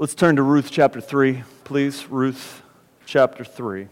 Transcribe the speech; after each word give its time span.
Let's 0.00 0.14
turn 0.14 0.36
to 0.36 0.42
Ruth 0.42 0.70
chapter 0.70 0.98
3, 0.98 1.42
please. 1.62 2.06
Ruth 2.06 2.62
chapter 3.04 3.44
3. 3.44 3.86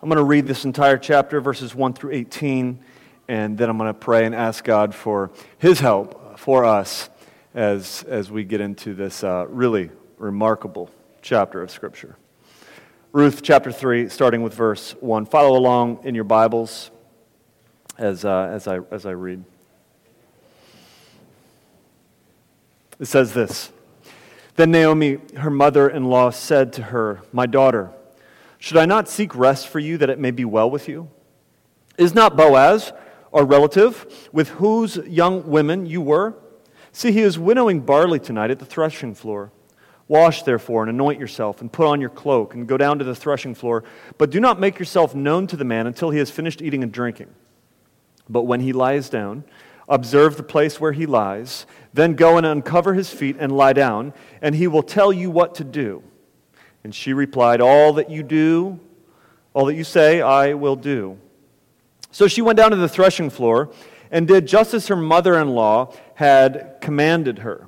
I'm 0.00 0.08
going 0.08 0.16
to 0.16 0.22
read 0.22 0.46
this 0.46 0.64
entire 0.64 0.96
chapter, 0.96 1.40
verses 1.40 1.74
1 1.74 1.94
through 1.94 2.12
18, 2.12 2.78
and 3.26 3.58
then 3.58 3.68
I'm 3.68 3.78
going 3.78 3.92
to 3.92 3.98
pray 3.98 4.26
and 4.26 4.36
ask 4.36 4.62
God 4.62 4.94
for 4.94 5.32
His 5.58 5.80
help 5.80 6.38
for 6.38 6.64
us 6.64 7.10
as, 7.52 8.04
as 8.06 8.30
we 8.30 8.44
get 8.44 8.60
into 8.60 8.94
this 8.94 9.24
uh, 9.24 9.46
really 9.48 9.90
remarkable 10.18 10.88
chapter 11.20 11.60
of 11.60 11.72
Scripture. 11.72 12.16
Ruth 13.12 13.40
chapter 13.42 13.72
3, 13.72 14.10
starting 14.10 14.42
with 14.42 14.52
verse 14.52 14.92
1. 15.00 15.24
Follow 15.24 15.58
along 15.58 16.00
in 16.04 16.14
your 16.14 16.24
Bibles 16.24 16.90
as, 17.96 18.22
uh, 18.22 18.50
as, 18.52 18.68
I, 18.68 18.80
as 18.90 19.06
I 19.06 19.12
read. 19.12 19.44
It 23.00 23.06
says 23.06 23.32
this 23.32 23.72
Then 24.56 24.72
Naomi, 24.72 25.20
her 25.38 25.48
mother 25.48 25.88
in 25.88 26.04
law, 26.10 26.28
said 26.28 26.70
to 26.74 26.82
her, 26.82 27.22
My 27.32 27.46
daughter, 27.46 27.90
should 28.58 28.76
I 28.76 28.84
not 28.84 29.08
seek 29.08 29.34
rest 29.34 29.68
for 29.68 29.78
you 29.78 29.96
that 29.96 30.10
it 30.10 30.18
may 30.18 30.30
be 30.30 30.44
well 30.44 30.70
with 30.70 30.86
you? 30.86 31.08
Is 31.96 32.14
not 32.14 32.36
Boaz, 32.36 32.92
our 33.32 33.44
relative, 33.46 34.28
with 34.32 34.50
whose 34.50 34.96
young 34.98 35.48
women 35.48 35.86
you 35.86 36.02
were? 36.02 36.34
See, 36.92 37.12
he 37.12 37.22
is 37.22 37.38
winnowing 37.38 37.80
barley 37.80 38.20
tonight 38.20 38.50
at 38.50 38.58
the 38.58 38.66
threshing 38.66 39.14
floor. 39.14 39.50
Wash, 40.08 40.42
therefore, 40.42 40.82
and 40.82 40.90
anoint 40.90 41.20
yourself, 41.20 41.60
and 41.60 41.70
put 41.70 41.86
on 41.86 42.00
your 42.00 42.10
cloak, 42.10 42.54
and 42.54 42.66
go 42.66 42.78
down 42.78 42.98
to 42.98 43.04
the 43.04 43.14
threshing 43.14 43.54
floor. 43.54 43.84
But 44.16 44.30
do 44.30 44.40
not 44.40 44.58
make 44.58 44.78
yourself 44.78 45.14
known 45.14 45.46
to 45.48 45.56
the 45.56 45.64
man 45.64 45.86
until 45.86 46.10
he 46.10 46.18
has 46.18 46.30
finished 46.30 46.62
eating 46.62 46.82
and 46.82 46.90
drinking. 46.90 47.28
But 48.28 48.44
when 48.44 48.60
he 48.60 48.72
lies 48.72 49.10
down, 49.10 49.44
observe 49.86 50.36
the 50.36 50.42
place 50.42 50.80
where 50.80 50.92
he 50.92 51.04
lies, 51.04 51.66
then 51.92 52.14
go 52.14 52.38
and 52.38 52.46
uncover 52.46 52.94
his 52.94 53.10
feet 53.10 53.36
and 53.38 53.52
lie 53.52 53.74
down, 53.74 54.14
and 54.40 54.54
he 54.54 54.66
will 54.66 54.82
tell 54.82 55.12
you 55.12 55.30
what 55.30 55.54
to 55.56 55.64
do. 55.64 56.02
And 56.84 56.94
she 56.94 57.12
replied, 57.12 57.60
All 57.60 57.92
that 57.94 58.10
you 58.10 58.22
do, 58.22 58.80
all 59.52 59.66
that 59.66 59.74
you 59.74 59.84
say, 59.84 60.22
I 60.22 60.54
will 60.54 60.76
do. 60.76 61.18
So 62.10 62.28
she 62.28 62.40
went 62.40 62.56
down 62.56 62.70
to 62.70 62.76
the 62.76 62.88
threshing 62.88 63.28
floor 63.28 63.70
and 64.10 64.26
did 64.26 64.46
just 64.46 64.72
as 64.72 64.88
her 64.88 64.96
mother 64.96 65.38
in 65.38 65.50
law 65.50 65.92
had 66.14 66.78
commanded 66.80 67.40
her. 67.40 67.67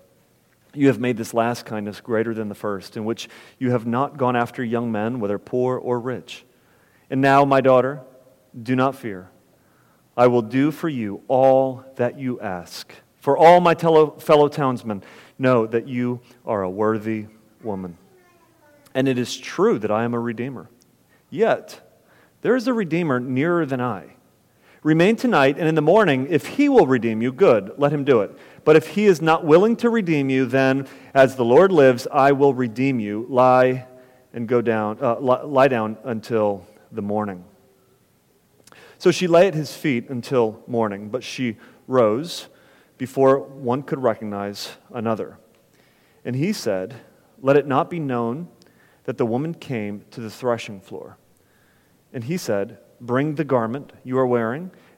You 0.73 0.87
have 0.87 0.99
made 0.99 1.17
this 1.17 1.33
last 1.33 1.65
kindness 1.65 1.99
greater 1.99 2.33
than 2.33 2.49
the 2.49 2.55
first, 2.55 2.95
in 2.95 3.03
which 3.03 3.27
you 3.59 3.71
have 3.71 3.85
not 3.85 4.17
gone 4.17 4.35
after 4.35 4.63
young 4.63 4.91
men, 4.91 5.19
whether 5.19 5.37
poor 5.37 5.77
or 5.77 5.99
rich. 5.99 6.45
And 7.09 7.19
now, 7.19 7.43
my 7.43 7.59
daughter, 7.59 8.01
do 8.61 8.75
not 8.75 8.95
fear. 8.95 9.29
I 10.15 10.27
will 10.27 10.41
do 10.41 10.71
for 10.71 10.89
you 10.89 11.21
all 11.27 11.83
that 11.95 12.17
you 12.17 12.39
ask. 12.39 12.93
For 13.19 13.37
all 13.37 13.59
my 13.59 13.75
fellow 13.75 14.47
townsmen 14.47 15.03
know 15.37 15.67
that 15.67 15.87
you 15.87 16.21
are 16.45 16.63
a 16.63 16.69
worthy 16.69 17.27
woman. 17.63 17.97
And 18.93 19.07
it 19.07 19.17
is 19.17 19.37
true 19.37 19.77
that 19.79 19.91
I 19.91 20.03
am 20.03 20.13
a 20.13 20.19
redeemer. 20.19 20.69
Yet, 21.29 21.81
there 22.41 22.55
is 22.55 22.67
a 22.67 22.73
redeemer 22.73 23.19
nearer 23.19 23.65
than 23.65 23.79
I. 23.79 24.15
Remain 24.83 25.15
tonight, 25.15 25.57
and 25.59 25.67
in 25.67 25.75
the 25.75 25.81
morning, 25.81 26.27
if 26.29 26.45
he 26.45 26.67
will 26.67 26.87
redeem 26.87 27.21
you, 27.21 27.31
good, 27.31 27.73
let 27.77 27.93
him 27.93 28.03
do 28.03 28.21
it. 28.21 28.35
But 28.63 28.75
if 28.75 28.87
he 28.87 29.05
is 29.05 29.21
not 29.21 29.43
willing 29.43 29.75
to 29.77 29.89
redeem 29.89 30.29
you, 30.29 30.45
then, 30.45 30.87
as 31.13 31.35
the 31.35 31.45
Lord 31.45 31.71
lives, 31.71 32.07
I 32.11 32.31
will 32.31 32.53
redeem 32.53 32.99
you. 32.99 33.25
Lie 33.27 33.87
and 34.33 34.47
go 34.47 34.61
down, 34.61 34.97
uh, 35.01 35.19
lie 35.19 35.67
down 35.67 35.97
until 36.03 36.65
the 36.91 37.01
morning. 37.01 37.43
So 38.97 39.11
she 39.11 39.27
lay 39.27 39.47
at 39.47 39.55
his 39.55 39.75
feet 39.75 40.09
until 40.09 40.61
morning, 40.67 41.09
but 41.09 41.23
she 41.23 41.57
rose 41.87 42.47
before 42.97 43.39
one 43.39 43.81
could 43.81 44.01
recognize 44.01 44.69
another. 44.93 45.39
And 46.23 46.35
he 46.35 46.53
said, 46.53 47.01
Let 47.41 47.57
it 47.57 47.65
not 47.65 47.89
be 47.89 47.99
known 47.99 48.47
that 49.05 49.17
the 49.17 49.25
woman 49.25 49.55
came 49.55 50.05
to 50.11 50.21
the 50.21 50.29
threshing 50.29 50.79
floor. 50.79 51.17
And 52.13 52.25
he 52.25 52.37
said, 52.37 52.77
Bring 52.99 53.35
the 53.35 53.43
garment 53.43 53.91
you 54.03 54.19
are 54.19 54.27
wearing 54.27 54.69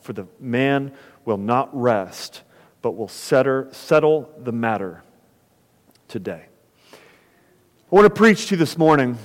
for 0.00 0.12
the 0.12 0.26
man 0.38 0.92
will 1.24 1.36
not 1.36 1.68
rest, 1.72 2.42
but 2.82 2.96
will 2.96 3.08
settle 3.08 4.30
the 4.38 4.52
matter 4.52 5.02
today. 6.08 6.46
I 6.92 7.94
want 7.94 8.06
to 8.06 8.14
preach 8.14 8.46
to 8.46 8.54
you 8.54 8.58
this 8.58 8.78
morning 8.78 9.18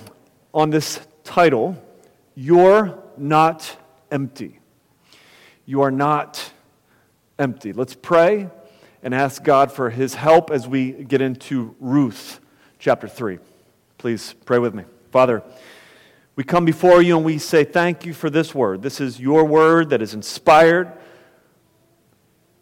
on 0.54 0.70
this 0.70 1.00
title 1.24 1.82
You're 2.36 3.00
Not 3.18 3.78
Empty. 4.12 4.60
You 5.66 5.82
are 5.82 5.92
not 5.92 6.52
empty. 7.40 7.74
Let's 7.74 7.96
pray 7.96 8.50
and 9.02 9.14
ask 9.14 9.44
God 9.44 9.72
for 9.72 9.90
his 9.90 10.16
help 10.16 10.52
as 10.52 10.68
we 10.68 10.92
get 10.92 11.22
into 11.22 11.76
Ruth 11.80 12.40
chapter 12.80 13.08
3. 13.08 13.40
Please 13.98 14.36
pray 14.46 14.60
with 14.60 14.74
me. 14.74 14.84
Father, 15.12 15.44
we 16.36 16.44
come 16.44 16.66
before 16.66 17.02
you 17.02 17.16
and 17.16 17.26
we 17.26 17.38
say 17.38 17.64
thank 17.64 18.06
you 18.06 18.14
for 18.14 18.30
this 18.30 18.54
word. 18.54 18.82
This 18.82 19.00
is 19.00 19.20
your 19.20 19.46
word 19.46 19.92
that 19.92 20.02
is 20.02 20.14
inspired. 20.14 20.92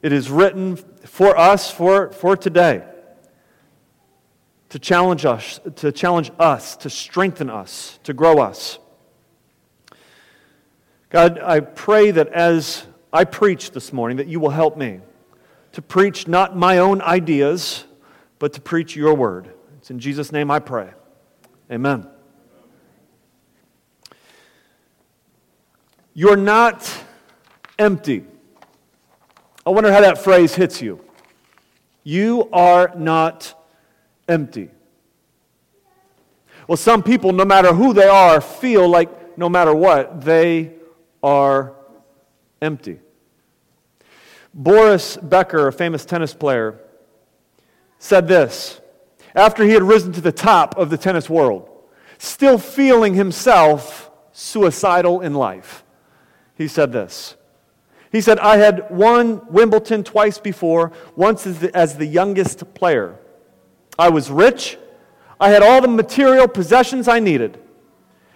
It 0.01 0.13
is 0.13 0.29
written 0.29 0.75
for 0.75 1.37
us 1.37 1.71
for, 1.71 2.11
for 2.11 2.37
today 2.37 2.83
to 4.69 4.79
challenge 4.79 5.25
us, 5.25 5.59
to 5.75 5.91
challenge 5.91 6.31
us, 6.39 6.75
to 6.77 6.89
strengthen 6.89 7.49
us, 7.49 7.99
to 8.03 8.13
grow 8.13 8.39
us. 8.39 8.79
God, 11.09 11.39
I 11.39 11.59
pray 11.59 12.11
that 12.11 12.27
as 12.29 12.85
I 13.11 13.23
preach 13.23 13.71
this 13.71 13.93
morning, 13.93 14.17
that 14.17 14.27
you 14.27 14.39
will 14.39 14.49
help 14.49 14.77
me 14.77 14.99
to 15.73 15.81
preach 15.81 16.27
not 16.27 16.57
my 16.57 16.79
own 16.79 17.01
ideas, 17.01 17.85
but 18.39 18.53
to 18.53 18.61
preach 18.61 18.95
your 18.95 19.13
word. 19.13 19.53
It's 19.77 19.91
in 19.91 19.99
Jesus' 19.99 20.31
name 20.31 20.49
I 20.49 20.59
pray. 20.59 20.89
Amen. 21.71 22.07
You're 26.13 26.37
not 26.37 26.89
empty. 27.79 28.25
I 29.65 29.69
wonder 29.69 29.91
how 29.91 30.01
that 30.01 30.17
phrase 30.17 30.53
hits 30.53 30.81
you. 30.81 31.03
You 32.03 32.49
are 32.51 32.91
not 32.95 33.53
empty. 34.27 34.69
Well, 36.67 36.77
some 36.77 37.03
people, 37.03 37.33
no 37.33 37.45
matter 37.45 37.73
who 37.73 37.93
they 37.93 38.07
are, 38.07 38.41
feel 38.41 38.87
like 38.87 39.37
no 39.37 39.49
matter 39.49 39.73
what, 39.73 40.21
they 40.21 40.73
are 41.21 41.73
empty. 42.61 42.99
Boris 44.53 45.17
Becker, 45.17 45.67
a 45.67 45.73
famous 45.73 46.05
tennis 46.05 46.33
player, 46.33 46.79
said 47.97 48.27
this 48.27 48.79
after 49.35 49.63
he 49.63 49.71
had 49.71 49.81
risen 49.81 50.11
to 50.13 50.21
the 50.21 50.31
top 50.31 50.77
of 50.77 50.89
the 50.89 50.97
tennis 50.97 51.29
world, 51.29 51.69
still 52.17 52.57
feeling 52.57 53.15
himself 53.15 54.11
suicidal 54.31 55.21
in 55.21 55.33
life. 55.33 55.83
He 56.55 56.67
said 56.67 56.91
this. 56.91 57.35
He 58.11 58.21
said, 58.21 58.37
I 58.39 58.57
had 58.57 58.91
won 58.91 59.41
Wimbledon 59.49 60.03
twice 60.03 60.37
before, 60.37 60.91
once 61.15 61.47
as 61.47 61.59
the, 61.59 61.75
as 61.75 61.97
the 61.97 62.05
youngest 62.05 62.73
player. 62.75 63.15
I 63.97 64.09
was 64.09 64.29
rich. 64.29 64.77
I 65.39 65.49
had 65.49 65.63
all 65.63 65.81
the 65.81 65.87
material 65.87 66.47
possessions 66.47 67.07
I 67.07 67.19
needed. 67.19 67.59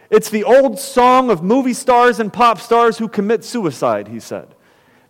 It's 0.10 0.30
the 0.30 0.44
old 0.46 0.80
song 0.80 1.30
of 1.30 1.44
movie 1.44 1.74
stars 1.74 2.20
and 2.20 2.34
pop 2.34 2.60
stars 2.60 2.98
who 2.98 3.08
commit 3.08 3.44
suicide, 3.44 4.08
he 4.08 4.20
said. 4.20 4.48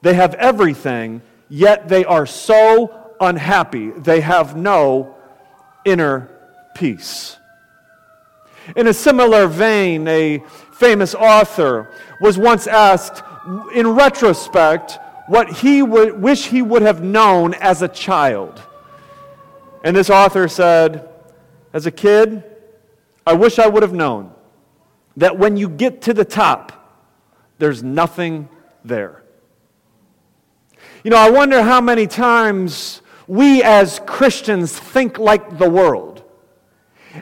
They 0.01 0.15
have 0.15 0.33
everything, 0.35 1.21
yet 1.49 1.87
they 1.87 2.03
are 2.03 2.25
so 2.25 3.13
unhappy. 3.21 3.91
They 3.91 4.21
have 4.21 4.57
no 4.57 5.15
inner 5.85 6.29
peace. 6.75 7.37
In 8.75 8.87
a 8.87 8.93
similar 8.93 9.47
vein, 9.47 10.07
a 10.07 10.43
famous 10.77 11.15
author 11.15 11.89
was 12.21 12.37
once 12.37 12.67
asked, 12.67 13.23
in 13.73 13.87
retrospect, 13.87 14.99
what 15.27 15.49
he 15.49 15.81
would 15.81 16.21
wish 16.21 16.47
he 16.47 16.61
would 16.61 16.81
have 16.81 17.03
known 17.03 17.53
as 17.55 17.81
a 17.81 17.87
child. 17.87 18.61
And 19.83 19.95
this 19.95 20.09
author 20.09 20.47
said, 20.47 21.09
As 21.73 21.85
a 21.85 21.91
kid, 21.91 22.43
I 23.25 23.33
wish 23.33 23.59
I 23.59 23.67
would 23.67 23.83
have 23.83 23.93
known 23.93 24.31
that 25.17 25.37
when 25.37 25.57
you 25.57 25.67
get 25.67 26.03
to 26.03 26.13
the 26.13 26.25
top, 26.25 26.73
there's 27.57 27.83
nothing 27.83 28.47
there. 28.85 29.23
You 31.03 31.11
know, 31.11 31.17
I 31.17 31.29
wonder 31.29 31.63
how 31.63 31.81
many 31.81 32.07
times 32.07 33.01
we 33.27 33.63
as 33.63 33.99
Christians 34.05 34.77
think 34.77 35.17
like 35.17 35.57
the 35.57 35.69
world 35.69 36.16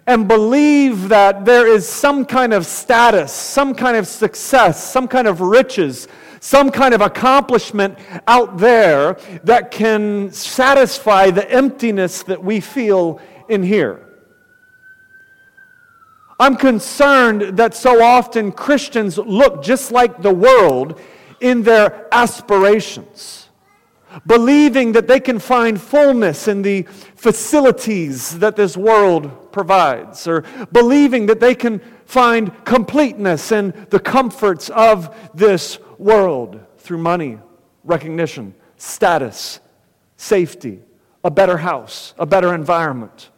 and 0.08 0.28
believe 0.28 1.10
that 1.10 1.46
there 1.46 1.68
is 1.68 1.88
some 1.88 2.26
kind 2.26 2.54
of 2.54 2.66
status, 2.66 3.32
some 3.32 3.74
kind 3.74 3.98
of 3.98 4.08
success, 4.08 4.84
some 4.84 5.08
kind 5.08 5.28
of 5.28 5.42
riches, 5.42 6.08
some 6.40 6.70
kind 6.70 6.94
of 6.94 7.02
accomplishment 7.02 7.98
out 8.28 8.58
there 8.58 9.18
that 9.44 9.72
can 9.72 10.32
satisfy 10.32 11.32
the 11.32 11.50
emptiness 11.52 12.24
that 12.24 12.44
we 12.44 12.60
feel 12.60 13.20
in 13.50 13.64
here. 13.64 14.06
I'm 16.40 16.58
concerned 16.58 17.58
that 17.58 17.74
so 17.74 18.04
often 18.04 18.52
Christians 18.52 19.18
look 19.18 19.64
just 19.64 19.92
like 19.92 20.22
the 20.22 20.34
world 20.34 21.00
in 21.40 21.64
their 21.64 22.08
aspirations, 22.12 23.45
believing 24.26 24.92
that 24.94 25.08
they 25.08 25.20
can 25.20 25.40
find 25.40 25.80
fullness 25.80 26.48
in 26.48 26.62
the 26.62 26.84
facilities 27.16 28.40
that 28.40 28.56
this 28.56 28.78
world 28.78 29.52
provides, 29.52 30.28
or 30.28 30.44
believing 30.72 31.26
that 31.28 31.40
they 31.40 31.56
can 31.56 31.80
find 32.06 32.52
completeness 32.66 33.52
in 33.52 33.74
the 33.90 34.00
comforts 34.00 34.70
of 34.70 35.16
this 35.34 35.80
world 35.98 36.60
through 36.78 37.00
money, 37.00 37.40
recognition, 37.84 38.54
status, 38.78 39.60
safety, 40.18 40.80
a 41.24 41.32
better 41.32 41.58
house, 41.58 42.14
a 42.18 42.26
better 42.26 42.54
environment. 42.54 43.30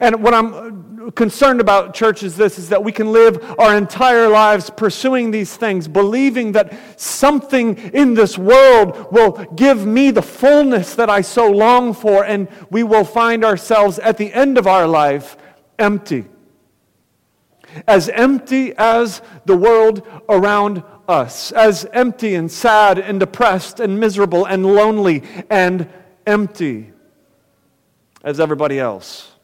And 0.00 0.22
what 0.22 0.34
I'm 0.34 1.08
uh, 1.08 1.10
concerned 1.12 1.60
about, 1.60 1.94
church, 1.94 2.22
is 2.22 2.36
this 2.36 2.58
is 2.58 2.68
that 2.68 2.82
we 2.82 2.92
can 2.92 3.12
live 3.12 3.42
our 3.58 3.76
entire 3.76 4.28
lives 4.28 4.70
pursuing 4.70 5.30
these 5.30 5.56
things, 5.56 5.88
believing 5.88 6.52
that 6.52 7.00
something 7.00 7.76
in 7.94 8.14
this 8.14 8.36
world 8.36 9.10
will 9.12 9.32
give 9.54 9.86
me 9.86 10.10
the 10.10 10.22
fullness 10.22 10.94
that 10.94 11.08
I 11.08 11.22
so 11.22 11.50
long 11.50 11.94
for, 11.94 12.24
and 12.24 12.48
we 12.70 12.82
will 12.82 13.04
find 13.04 13.44
ourselves 13.44 13.98
at 13.98 14.18
the 14.18 14.32
end 14.32 14.58
of 14.58 14.66
our 14.66 14.86
life 14.86 15.36
empty. 15.78 16.26
As 17.86 18.08
empty 18.08 18.74
as 18.76 19.22
the 19.44 19.56
world 19.56 20.06
around 20.28 20.82
us, 21.06 21.52
as 21.52 21.86
empty 21.92 22.34
and 22.34 22.50
sad 22.50 22.98
and 22.98 23.18
depressed 23.18 23.80
and 23.80 23.98
miserable 23.98 24.44
and 24.44 24.66
lonely 24.66 25.22
and 25.48 25.88
empty 26.26 26.92
as 28.22 28.40
everybody 28.40 28.78
else. 28.78 29.37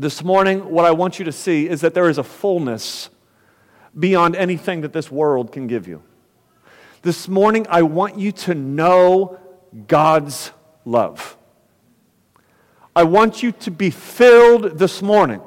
This 0.00 0.22
morning, 0.22 0.70
what 0.70 0.84
I 0.84 0.92
want 0.92 1.18
you 1.18 1.24
to 1.24 1.32
see 1.32 1.68
is 1.68 1.80
that 1.80 1.92
there 1.92 2.08
is 2.08 2.18
a 2.18 2.22
fullness 2.22 3.10
beyond 3.98 4.36
anything 4.36 4.82
that 4.82 4.92
this 4.92 5.10
world 5.10 5.50
can 5.50 5.66
give 5.66 5.88
you. 5.88 6.04
This 7.02 7.26
morning, 7.26 7.66
I 7.68 7.82
want 7.82 8.16
you 8.16 8.30
to 8.30 8.54
know 8.54 9.40
God's 9.88 10.52
love. 10.84 11.36
I 12.94 13.02
want 13.02 13.42
you 13.42 13.50
to 13.50 13.72
be 13.72 13.90
filled 13.90 14.78
this 14.78 15.02
morning 15.02 15.40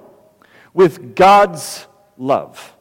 with 0.73 1.15
God's 1.15 1.87
love. 2.17 2.75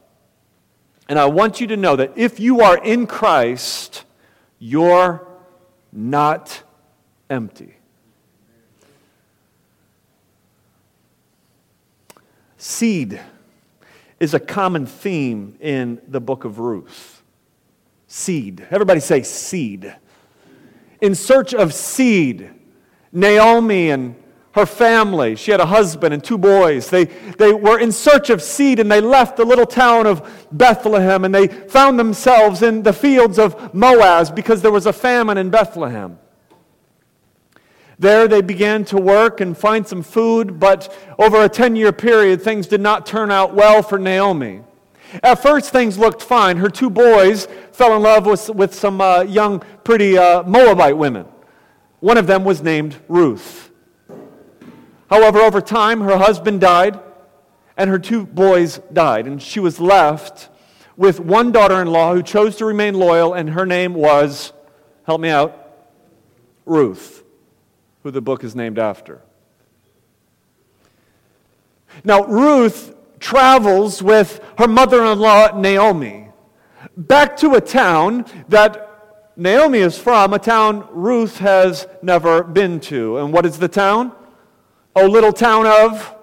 And 1.07 1.17
I 1.17 1.27
want 1.27 1.61
you 1.61 1.67
to 1.67 1.77
know 1.77 1.95
that 1.95 2.17
if 2.17 2.37
you 2.37 2.59
are 2.61 2.77
in 2.83 3.07
Christ, 3.07 4.03
you're 4.59 5.25
not 5.93 6.63
empty. 7.29 7.75
Seed 12.63 13.19
is 14.19 14.35
a 14.35 14.39
common 14.39 14.85
theme 14.85 15.57
in 15.59 15.99
the 16.07 16.21
book 16.21 16.45
of 16.45 16.59
Ruth. 16.59 17.23
Seed. 18.05 18.67
Everybody 18.69 18.99
say 18.99 19.23
seed. 19.23 19.95
In 21.01 21.15
search 21.15 21.55
of 21.55 21.73
seed, 21.73 22.51
Naomi 23.11 23.89
and 23.89 24.13
her 24.51 24.67
family, 24.67 25.35
she 25.37 25.49
had 25.49 25.59
a 25.59 25.65
husband 25.65 26.13
and 26.13 26.23
two 26.23 26.37
boys. 26.37 26.87
They, 26.87 27.05
they 27.05 27.51
were 27.51 27.79
in 27.79 27.91
search 27.91 28.29
of 28.29 28.43
seed 28.43 28.79
and 28.79 28.91
they 28.91 29.01
left 29.01 29.37
the 29.37 29.45
little 29.45 29.65
town 29.65 30.05
of 30.05 30.47
Bethlehem 30.51 31.25
and 31.25 31.33
they 31.33 31.47
found 31.47 31.97
themselves 31.97 32.61
in 32.61 32.83
the 32.83 32.93
fields 32.93 33.39
of 33.39 33.73
Moab 33.73 34.35
because 34.35 34.61
there 34.61 34.71
was 34.71 34.85
a 34.85 34.93
famine 34.93 35.39
in 35.39 35.49
Bethlehem. 35.49 36.19
There 38.01 38.27
they 38.27 38.41
began 38.41 38.83
to 38.85 38.97
work 38.97 39.41
and 39.41 39.55
find 39.55 39.85
some 39.85 40.01
food, 40.01 40.59
but 40.59 40.91
over 41.19 41.43
a 41.43 41.47
10 41.47 41.75
year 41.75 41.91
period, 41.91 42.41
things 42.41 42.65
did 42.65 42.81
not 42.81 43.05
turn 43.05 43.29
out 43.29 43.53
well 43.53 43.83
for 43.83 43.99
Naomi. 43.99 44.61
At 45.21 45.35
first, 45.35 45.69
things 45.69 45.99
looked 45.99 46.23
fine. 46.23 46.57
Her 46.57 46.67
two 46.67 46.89
boys 46.89 47.47
fell 47.71 47.95
in 47.95 48.01
love 48.01 48.25
with, 48.25 48.49
with 48.49 48.73
some 48.73 49.01
uh, 49.01 49.21
young, 49.21 49.63
pretty 49.83 50.17
uh, 50.17 50.41
Moabite 50.41 50.97
women. 50.97 51.27
One 51.99 52.17
of 52.17 52.25
them 52.25 52.43
was 52.43 52.63
named 52.63 52.95
Ruth. 53.07 53.69
However, 55.07 55.37
over 55.37 55.61
time, 55.61 56.01
her 56.01 56.17
husband 56.17 56.59
died 56.59 56.99
and 57.77 57.87
her 57.87 57.99
two 57.99 58.25
boys 58.25 58.79
died, 58.91 59.27
and 59.27 59.39
she 59.39 59.59
was 59.59 59.79
left 59.79 60.49
with 60.97 61.19
one 61.19 61.51
daughter 61.51 61.79
in 61.79 61.87
law 61.87 62.15
who 62.15 62.23
chose 62.23 62.55
to 62.55 62.65
remain 62.65 62.95
loyal, 62.95 63.35
and 63.35 63.51
her 63.51 63.67
name 63.67 63.93
was, 63.93 64.53
help 65.05 65.21
me 65.21 65.29
out, 65.29 65.55
Ruth 66.65 67.20
who 68.03 68.11
the 68.11 68.21
book 68.21 68.43
is 68.43 68.55
named 68.55 68.79
after. 68.79 69.21
Now, 72.03 72.23
Ruth 72.23 72.95
travels 73.19 74.01
with 74.01 74.41
her 74.57 74.67
mother 74.67 75.05
in 75.05 75.19
law, 75.19 75.57
Naomi, 75.57 76.29
back 76.97 77.37
to 77.37 77.53
a 77.55 77.61
town 77.61 78.25
that 78.49 79.33
Naomi 79.35 79.79
is 79.79 79.97
from, 79.97 80.33
a 80.33 80.39
town 80.39 80.87
Ruth 80.91 81.37
has 81.39 81.87
never 82.01 82.43
been 82.43 82.79
to. 82.81 83.17
And 83.17 83.31
what 83.31 83.45
is 83.45 83.59
the 83.59 83.67
town? 83.67 84.11
Oh, 84.95 85.07
little 85.07 85.33
town 85.33 85.65
of 85.65 86.15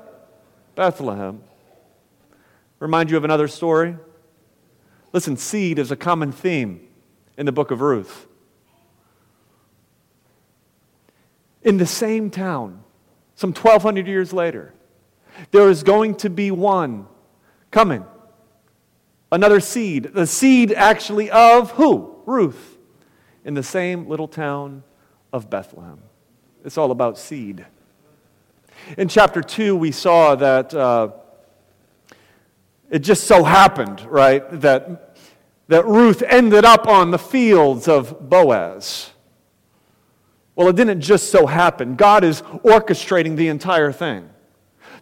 Bethlehem. 0.75 1.43
Remind 2.79 3.11
you 3.11 3.17
of 3.17 3.25
another 3.25 3.49
story? 3.49 3.97
Listen, 5.13 5.37
seed 5.37 5.79
is 5.79 5.91
a 5.91 5.97
common 5.97 6.31
theme 6.31 6.87
in 7.37 7.47
the 7.47 7.53
book 7.53 7.71
of 7.71 7.81
Ruth. 7.81 8.28
In 11.69 11.77
the 11.77 11.87
same 11.87 12.31
town, 12.31 12.83
some 13.35 13.51
1,200 13.51 14.07
years 14.07 14.33
later, 14.33 14.73
there 15.51 15.69
is 15.69 15.83
going 15.83 16.15
to 16.15 16.31
be 16.31 16.51
one 16.51 17.07
coming. 17.71 18.07
Another 19.31 19.61
seed. 19.61 20.05
The 20.15 20.27
seed 20.27 20.73
actually 20.73 21.31
of 21.31 21.73
who? 21.73 22.17
Ruth. 22.25 22.79
In 23.45 23.53
the 23.53 23.63
same 23.63 24.09
little 24.09 24.29
town 24.29 24.83
of 25.31 25.51
Bethlehem. 25.51 25.99
It's 26.65 26.79
all 26.79 26.91
about 26.91 27.19
seed. 27.19 27.67
In 28.97 29.09
chapter 29.09 29.43
2, 29.43 29.77
we 29.77 29.93
saw 29.93 30.37
that 30.37 30.73
uh, 30.73 31.11
it 32.91 33.01
just 33.01 33.25
so 33.25 33.45
happened, 33.45 34.01
right, 34.07 34.49
that, 34.63 35.19
that 35.69 35.85
Ruth 35.85 36.23
ended 36.23 36.65
up 36.65 36.89
on 36.89 37.11
the 37.11 37.19
fields 37.19 37.89
of 37.89 38.31
Boaz. 38.31 39.11
Well, 40.59 40.67
it 40.67 40.75
didn't 40.75 41.03
just 41.03 41.31
so 41.31 41.47
happen. 41.47 41.95
God 41.95 42.25
is 42.25 42.43
orchestrating 42.43 43.37
the 43.37 43.47
entire 43.47 43.93
thing. 43.93 44.29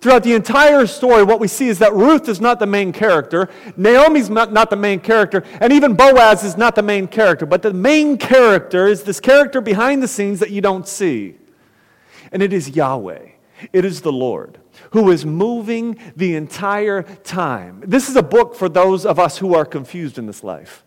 Throughout 0.01 0.23
the 0.23 0.35
entire 0.35 0.87
story, 0.87 1.25
what 1.25 1.41
we 1.41 1.49
see 1.49 1.69
is 1.69 1.79
that 1.79 1.95
Ruth 1.95 2.29
is 2.29 2.43
not 2.43 2.59
the 2.59 2.67
main 2.67 2.93
character, 2.93 3.49
Naomi's 3.75 4.29
not, 4.29 4.69
the 4.69 4.77
main 4.77 5.01
character, 5.01 5.43
and 5.59 5.73
even 5.73 5.95
Boaz 5.95 6.45
is 6.45 6.59
not 6.59 6.75
the 6.75 6.83
main 6.83 7.09
character. 7.09 7.47
But 7.47 7.63
the 7.63 7.73
main 7.73 8.19
character 8.19 8.87
is 8.87 9.05
this 9.05 9.19
character 9.19 9.63
behind 9.63 10.03
the 10.03 10.09
scenes 10.09 10.41
that 10.41 10.51
you 10.51 10.61
don't 10.61 10.87
see. 10.87 11.39
And 12.31 12.43
it 12.43 12.53
is 12.53 12.69
Yahweh, 12.69 13.31
it 13.73 13.85
is 13.87 14.03
the 14.03 14.13
Lord 14.13 14.59
who 14.91 15.11
is 15.11 15.25
moving 15.25 15.99
the 16.17 16.37
entire 16.37 17.03
time. 17.25 17.83
This 17.87 18.11
is 18.11 18.17
a 18.17 18.23
book 18.23 18.55
for 18.55 18.69
those 18.69 19.07
of 19.07 19.19
us 19.19 19.39
who 19.39 19.55
are 19.55 19.65
confused 19.65 20.19
in 20.19 20.27
this 20.27 20.45
life. 20.45 20.86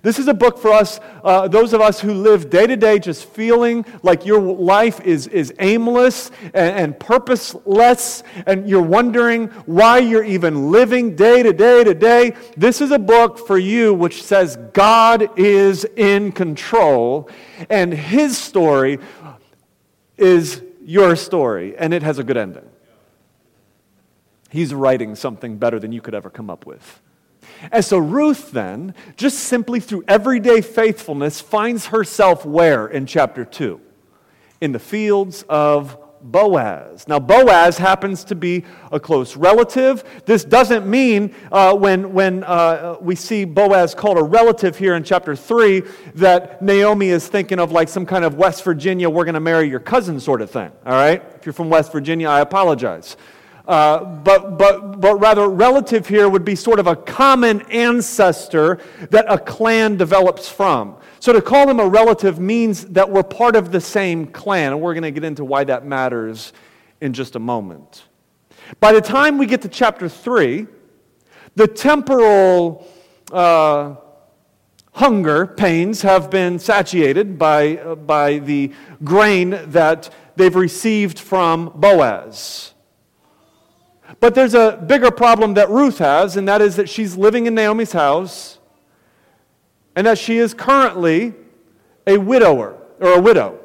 This 0.00 0.18
is 0.18 0.26
a 0.28 0.34
book 0.34 0.58
for 0.58 0.72
us, 0.72 1.00
uh, 1.22 1.48
those 1.48 1.74
of 1.74 1.82
us 1.82 2.00
who 2.00 2.14
live 2.14 2.48
day 2.48 2.66
to 2.66 2.76
day 2.76 2.98
just 2.98 3.26
feeling 3.26 3.84
like 4.02 4.24
your 4.24 4.40
life 4.40 5.00
is, 5.02 5.26
is 5.26 5.52
aimless 5.58 6.30
and, 6.54 6.76
and 6.76 7.00
purposeless, 7.00 8.22
and 8.46 8.66
you're 8.68 8.80
wondering 8.80 9.48
why 9.66 9.98
you're 9.98 10.24
even 10.24 10.70
living 10.70 11.14
day 11.14 11.42
to 11.42 11.52
day 11.52 11.84
to 11.84 11.92
day. 11.92 12.34
This 12.56 12.80
is 12.80 12.90
a 12.90 12.98
book 12.98 13.46
for 13.46 13.58
you 13.58 13.92
which 13.92 14.22
says 14.22 14.56
God 14.72 15.38
is 15.38 15.84
in 15.96 16.32
control, 16.32 17.28
and 17.68 17.92
His 17.92 18.38
story 18.38 18.98
is 20.16 20.62
your 20.84 21.16
story, 21.16 21.76
and 21.76 21.92
it 21.92 22.02
has 22.02 22.18
a 22.18 22.24
good 22.24 22.36
ending. 22.36 22.68
He's 24.50 24.74
writing 24.74 25.14
something 25.16 25.58
better 25.58 25.78
than 25.78 25.92
you 25.92 26.00
could 26.00 26.14
ever 26.14 26.30
come 26.30 26.50
up 26.50 26.66
with. 26.66 27.00
And 27.70 27.84
so 27.84 27.98
Ruth 27.98 28.50
then, 28.50 28.94
just 29.16 29.38
simply 29.38 29.80
through 29.80 30.04
everyday 30.08 30.60
faithfulness, 30.60 31.40
finds 31.40 31.86
herself 31.86 32.44
where 32.44 32.86
in 32.86 33.06
chapter 33.06 33.44
2? 33.44 33.80
In 34.60 34.72
the 34.72 34.78
fields 34.78 35.44
of 35.48 35.98
Boaz. 36.22 37.08
Now, 37.08 37.18
Boaz 37.18 37.78
happens 37.78 38.24
to 38.24 38.34
be 38.34 38.64
a 38.90 39.00
close 39.00 39.36
relative. 39.36 40.04
This 40.24 40.44
doesn't 40.44 40.86
mean 40.86 41.34
uh, 41.50 41.74
when, 41.74 42.12
when 42.12 42.44
uh, 42.44 42.96
we 43.00 43.16
see 43.16 43.44
Boaz 43.44 43.94
called 43.94 44.18
a 44.18 44.22
relative 44.22 44.78
here 44.78 44.94
in 44.94 45.02
chapter 45.02 45.34
3 45.34 45.82
that 46.14 46.62
Naomi 46.62 47.08
is 47.08 47.26
thinking 47.26 47.58
of 47.58 47.72
like 47.72 47.88
some 47.88 48.06
kind 48.06 48.24
of 48.24 48.36
West 48.36 48.62
Virginia, 48.62 49.10
we're 49.10 49.24
going 49.24 49.34
to 49.34 49.40
marry 49.40 49.68
your 49.68 49.80
cousin 49.80 50.20
sort 50.20 50.42
of 50.42 50.50
thing. 50.50 50.70
All 50.86 50.92
right? 50.92 51.22
If 51.34 51.46
you're 51.46 51.52
from 51.52 51.70
West 51.70 51.92
Virginia, 51.92 52.28
I 52.28 52.40
apologize. 52.40 53.16
Uh, 53.66 54.04
but, 54.04 54.58
but, 54.58 55.00
but 55.00 55.16
rather, 55.20 55.48
relative 55.48 56.06
here 56.06 56.28
would 56.28 56.44
be 56.44 56.56
sort 56.56 56.80
of 56.80 56.86
a 56.86 56.96
common 56.96 57.62
ancestor 57.70 58.78
that 59.10 59.24
a 59.28 59.38
clan 59.38 59.96
develops 59.96 60.48
from. 60.48 60.96
So 61.20 61.32
to 61.32 61.40
call 61.40 61.66
them 61.66 61.78
a 61.78 61.86
relative 61.86 62.40
means 62.40 62.84
that 62.86 63.08
we're 63.08 63.22
part 63.22 63.54
of 63.54 63.70
the 63.70 63.80
same 63.80 64.26
clan, 64.26 64.72
and 64.72 64.80
we're 64.80 64.94
going 64.94 65.04
to 65.04 65.12
get 65.12 65.22
into 65.22 65.44
why 65.44 65.62
that 65.64 65.86
matters 65.86 66.52
in 67.00 67.12
just 67.12 67.36
a 67.36 67.38
moment. 67.38 68.04
By 68.80 68.92
the 68.92 69.00
time 69.00 69.38
we 69.38 69.46
get 69.46 69.62
to 69.62 69.68
chapter 69.68 70.08
3, 70.08 70.66
the 71.54 71.68
temporal 71.68 72.88
uh, 73.30 73.94
hunger 74.92 75.46
pains 75.46 76.02
have 76.02 76.30
been 76.30 76.58
satiated 76.58 77.38
by, 77.38 77.78
uh, 77.78 77.94
by 77.94 78.38
the 78.38 78.72
grain 79.04 79.50
that 79.70 80.10
they've 80.36 80.54
received 80.54 81.18
from 81.18 81.70
Boaz. 81.74 82.71
But 84.22 84.36
there's 84.36 84.54
a 84.54 84.76
bigger 84.76 85.10
problem 85.10 85.54
that 85.54 85.68
Ruth 85.68 85.98
has, 85.98 86.36
and 86.36 86.46
that 86.46 86.62
is 86.62 86.76
that 86.76 86.88
she's 86.88 87.16
living 87.16 87.46
in 87.46 87.56
Naomi's 87.56 87.90
house 87.90 88.60
and 89.96 90.06
that 90.06 90.16
she 90.16 90.38
is 90.38 90.54
currently 90.54 91.34
a 92.06 92.18
widower 92.18 92.78
or 93.00 93.14
a 93.14 93.20
widow. 93.20 93.58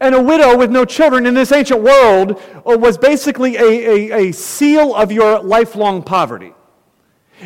And 0.00 0.14
a 0.14 0.22
widow 0.22 0.56
with 0.56 0.70
no 0.70 0.86
children 0.86 1.26
in 1.26 1.34
this 1.34 1.52
ancient 1.52 1.82
world 1.82 2.40
uh, 2.66 2.78
was 2.78 2.96
basically 2.96 3.56
a, 3.56 3.60
a, 3.60 4.28
a 4.28 4.32
seal 4.32 4.94
of 4.94 5.12
your 5.12 5.40
lifelong 5.40 6.02
poverty. 6.02 6.54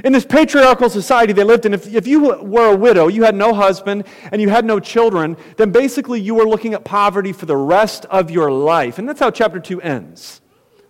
In 0.05 0.13
this 0.13 0.25
patriarchal 0.25 0.91
society 0.91 1.33
they 1.33 1.43
lived 1.43 1.67
in, 1.67 1.75
if, 1.75 1.93
if 1.93 2.07
you 2.07 2.21
were 2.41 2.73
a 2.73 2.77
widow, 2.77 3.09
you 3.09 3.25
had 3.25 3.35
no 3.35 3.53
husband, 3.53 4.05
and 4.31 4.41
you 4.41 4.49
had 4.49 4.65
no 4.65 4.79
children, 4.79 5.37
then 5.57 5.73
basically 5.73 6.21
you 6.21 6.37
were 6.37 6.47
looking 6.47 6.73
at 6.73 6.85
poverty 6.85 7.33
for 7.33 7.47
the 7.47 7.57
rest 7.57 8.05
of 8.05 8.31
your 8.31 8.53
life. 8.53 9.01
And 9.01 9.09
that's 9.09 9.19
how 9.19 9.33
chapter 9.33 9.59
2 9.59 9.83
ends. 9.83 10.41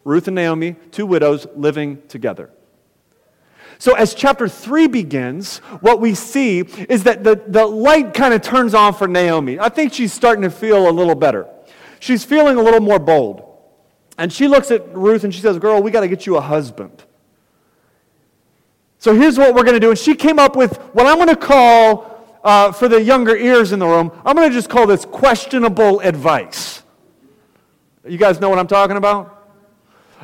Ruth 0.05 0.29
and 0.29 0.35
Naomi, 0.35 0.77
two 0.91 1.07
widows 1.07 1.47
living 1.55 2.03
together. 2.09 2.51
So, 3.79 3.95
as 3.95 4.15
chapter 4.15 4.47
3 4.47 4.89
begins, 4.89 5.59
what 5.81 6.01
we 6.01 6.15
see 6.15 6.61
is 6.61 7.05
that 7.05 7.25
the, 7.25 7.43
the 7.47 7.65
light 7.65 8.13
kind 8.13 8.35
of 8.35 8.43
turns 8.43 8.75
on 8.75 8.93
for 8.93 9.09
Naomi. 9.09 9.59
I 9.59 9.71
think 9.71 9.95
she's 9.95 10.13
starting 10.13 10.43
to 10.43 10.51
feel 10.51 10.89
a 10.89 10.93
little 10.93 11.15
better. 11.15 11.49
She's 11.99 12.23
feeling 12.23 12.59
a 12.59 12.63
little 12.63 12.81
more 12.81 12.99
bold. 12.99 13.43
And 14.19 14.31
she 14.31 14.49
looks 14.49 14.71
at 14.71 14.95
Ruth 14.95 15.25
and 15.25 15.35
she 15.35 15.41
says, 15.41 15.59
Girl, 15.59 15.83
we 15.83 15.91
got 15.91 16.01
to 16.01 16.09
get 16.09 16.27
you 16.27 16.37
a 16.37 16.43
husband. 16.43 17.05
So, 18.99 19.15
here's 19.15 19.39
what 19.39 19.55
we're 19.55 19.65
going 19.65 19.77
to 19.77 19.81
do. 19.81 19.89
And 19.89 19.99
she 19.99 20.15
came 20.15 20.39
up 20.39 20.57
with 20.57 20.77
what 20.93 21.07
I'm 21.07 21.17
going 21.17 21.29
to 21.29 21.37
call, 21.37 22.39
uh, 22.45 22.73
for 22.73 22.87
the 22.87 23.03
younger 23.03 23.35
ears 23.35 23.73
in 23.73 23.79
the 23.79 23.87
room, 23.87 24.13
I'm 24.27 24.37
going 24.37 24.49
to 24.49 24.55
just 24.55 24.69
call 24.69 24.87
this 24.87 25.07
questionable 25.07 26.01
advice. 26.01 26.83
You 28.07 28.19
guys 28.19 28.41
know 28.41 28.51
what 28.51 28.59
I'm 28.59 28.67
talking 28.67 28.99
about? 28.99 29.40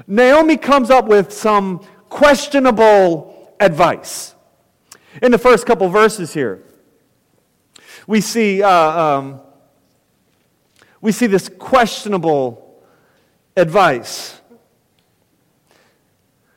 Naomi 0.06 0.56
comes 0.56 0.90
up 0.90 1.06
with 1.06 1.32
some 1.32 1.84
questionable 2.08 3.54
advice. 3.60 4.34
In 5.22 5.32
the 5.32 5.38
first 5.38 5.66
couple 5.66 5.88
verses 5.88 6.34
here, 6.34 6.62
we 8.06 8.20
see, 8.20 8.62
uh, 8.62 8.70
um, 8.70 9.40
we 11.00 11.12
see 11.12 11.26
this 11.26 11.48
questionable 11.48 12.84
advice. 13.56 14.40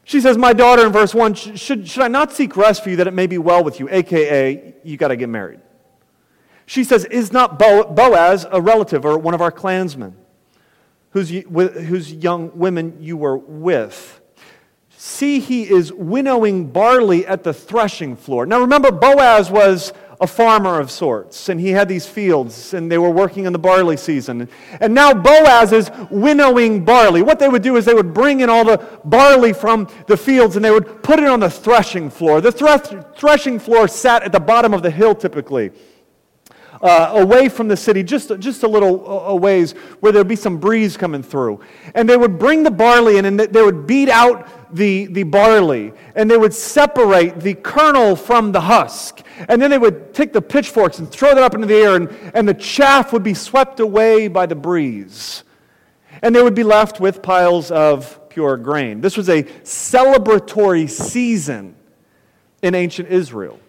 She 0.04 0.20
says, 0.22 0.38
My 0.38 0.54
daughter, 0.54 0.86
in 0.86 0.92
verse 0.92 1.14
1, 1.14 1.34
should, 1.36 1.88
should 1.88 2.04
I 2.04 2.08
not 2.08 2.34
seek 2.34 2.58
rest 2.58 2.84
for 2.84 2.90
you 2.90 2.98
that 2.98 3.08
it 3.08 3.14
may 3.14 3.28
be 3.28 3.38
well 3.38 3.64
with 3.64 3.80
you? 3.80 3.88
AKA, 3.90 4.76
you 4.84 4.98
got 4.98 5.10
to 5.10 5.16
get 5.16 5.30
married. 5.30 5.62
She 6.66 6.84
says, 6.84 7.06
Is 7.06 7.32
not 7.32 7.58
Boaz 7.58 8.46
a 8.52 8.62
relative 8.62 9.06
or 9.06 9.18
one 9.18 9.34
of 9.34 9.42
our 9.42 9.52
clansmen? 9.52 10.16
Whose, 11.12 11.30
whose 11.30 12.14
young 12.14 12.52
women 12.58 12.98
you 13.00 13.18
were 13.18 13.38
with. 13.38 14.22
See, 14.98 15.40
he 15.40 15.64
is 15.70 15.94
winnowing 15.94 16.68
barley 16.72 17.26
at 17.26 17.44
the 17.44 17.54
threshing 17.54 18.16
floor. 18.16 18.46
Now 18.46 18.60
remember, 18.60 18.92
Boaz 18.92 19.50
was 19.50 19.94
a 20.22 20.28
farmer 20.28 20.82
of 20.82 20.92
sorts, 20.92 21.48
and 21.48 21.62
he 21.62 21.70
had 21.70 21.88
these 21.88 22.06
fields, 22.06 22.74
and 22.74 22.92
they 22.92 22.98
were 22.98 23.10
working 23.10 23.46
in 23.46 23.54
the 23.54 23.60
barley 23.60 23.96
season. 23.96 24.50
And 24.82 24.94
now 24.94 25.14
Boaz 25.14 25.72
is 25.72 25.90
winnowing 26.12 26.84
barley. 26.84 27.22
What 27.22 27.40
they 27.40 27.48
would 27.48 27.62
do 27.62 27.78
is 27.78 27.86
they 27.86 27.94
would 27.94 28.14
bring 28.14 28.42
in 28.42 28.50
all 28.50 28.66
the 28.66 28.86
barley 29.06 29.54
from 29.54 29.88
the 30.08 30.18
fields, 30.18 30.58
and 30.58 30.66
they 30.66 30.72
would 30.72 31.02
put 31.02 31.20
it 31.20 31.26
on 31.26 31.40
the 31.40 31.50
threshing 31.50 32.10
floor. 32.10 32.42
The 32.42 32.52
threshing 33.16 33.60
floor 33.60 33.88
sat 33.88 34.24
at 34.24 34.34
the 34.34 34.42
bottom 34.42 34.74
of 34.74 34.84
the 34.84 34.92
hill 34.92 35.16
typically 35.16 35.72
uh, 36.82 37.12
away 37.16 37.50
from 37.50 37.68
the 37.68 37.78
city, 37.78 38.04
just, 38.04 38.38
just 38.40 38.64
a 38.64 38.68
little 38.68 39.06
a 39.08 39.36
ways, 39.36 39.74
where 40.00 40.12
there'd 40.12 40.28
be 40.28 40.36
some 40.36 40.58
breeze 40.58 40.96
coming 40.96 41.24
through. 41.24 41.60
And 41.94 42.08
they 42.08 42.18
would 42.18 42.40
bring 42.40 42.64
the 42.64 42.72
barley 42.72 43.18
in 43.18 43.26
and 43.26 43.40
they 43.40 43.62
would 43.62 43.86
beat 43.86 44.10
out 44.10 44.48
the, 44.74 45.08
the 45.08 45.24
barley 45.24 45.94
and 46.16 46.30
they 46.30 46.38
would 46.38 46.54
separate 46.54 47.40
the 47.40 47.56
kernel 47.56 48.16
from 48.16 48.52
the 48.52 48.62
husk. 48.62 49.22
And 49.48 49.62
then 49.62 49.70
they 49.70 49.78
would 49.78 50.14
take 50.14 50.34
the 50.34 50.42
pitchforks 50.42 51.00
and 51.00 51.10
throw 51.10 51.34
that 51.34 51.44
up 51.44 51.56
into 51.56 51.68
the 51.68 51.76
air, 51.76 51.96
and, 51.96 52.10
and 52.34 52.48
the 52.48 52.54
chaff 52.54 53.14
would 53.14 53.24
be 53.24 53.34
swept 53.34 53.80
away 53.80 54.28
by 54.28 54.46
the 54.46 54.56
breeze. 54.56 55.44
And 56.22 56.36
they 56.36 56.44
would 56.44 56.56
be 56.56 56.64
left 56.64 57.00
with 57.00 57.22
piles 57.22 57.72
of 57.72 58.30
pure 58.30 58.58
grain. 58.58 59.00
This 59.00 59.16
was 59.16 59.30
a 59.30 59.44
celebratory 59.44 60.90
season 60.90 61.76
in 62.62 62.76
ancient 62.76 63.10
Israel. 63.10 63.60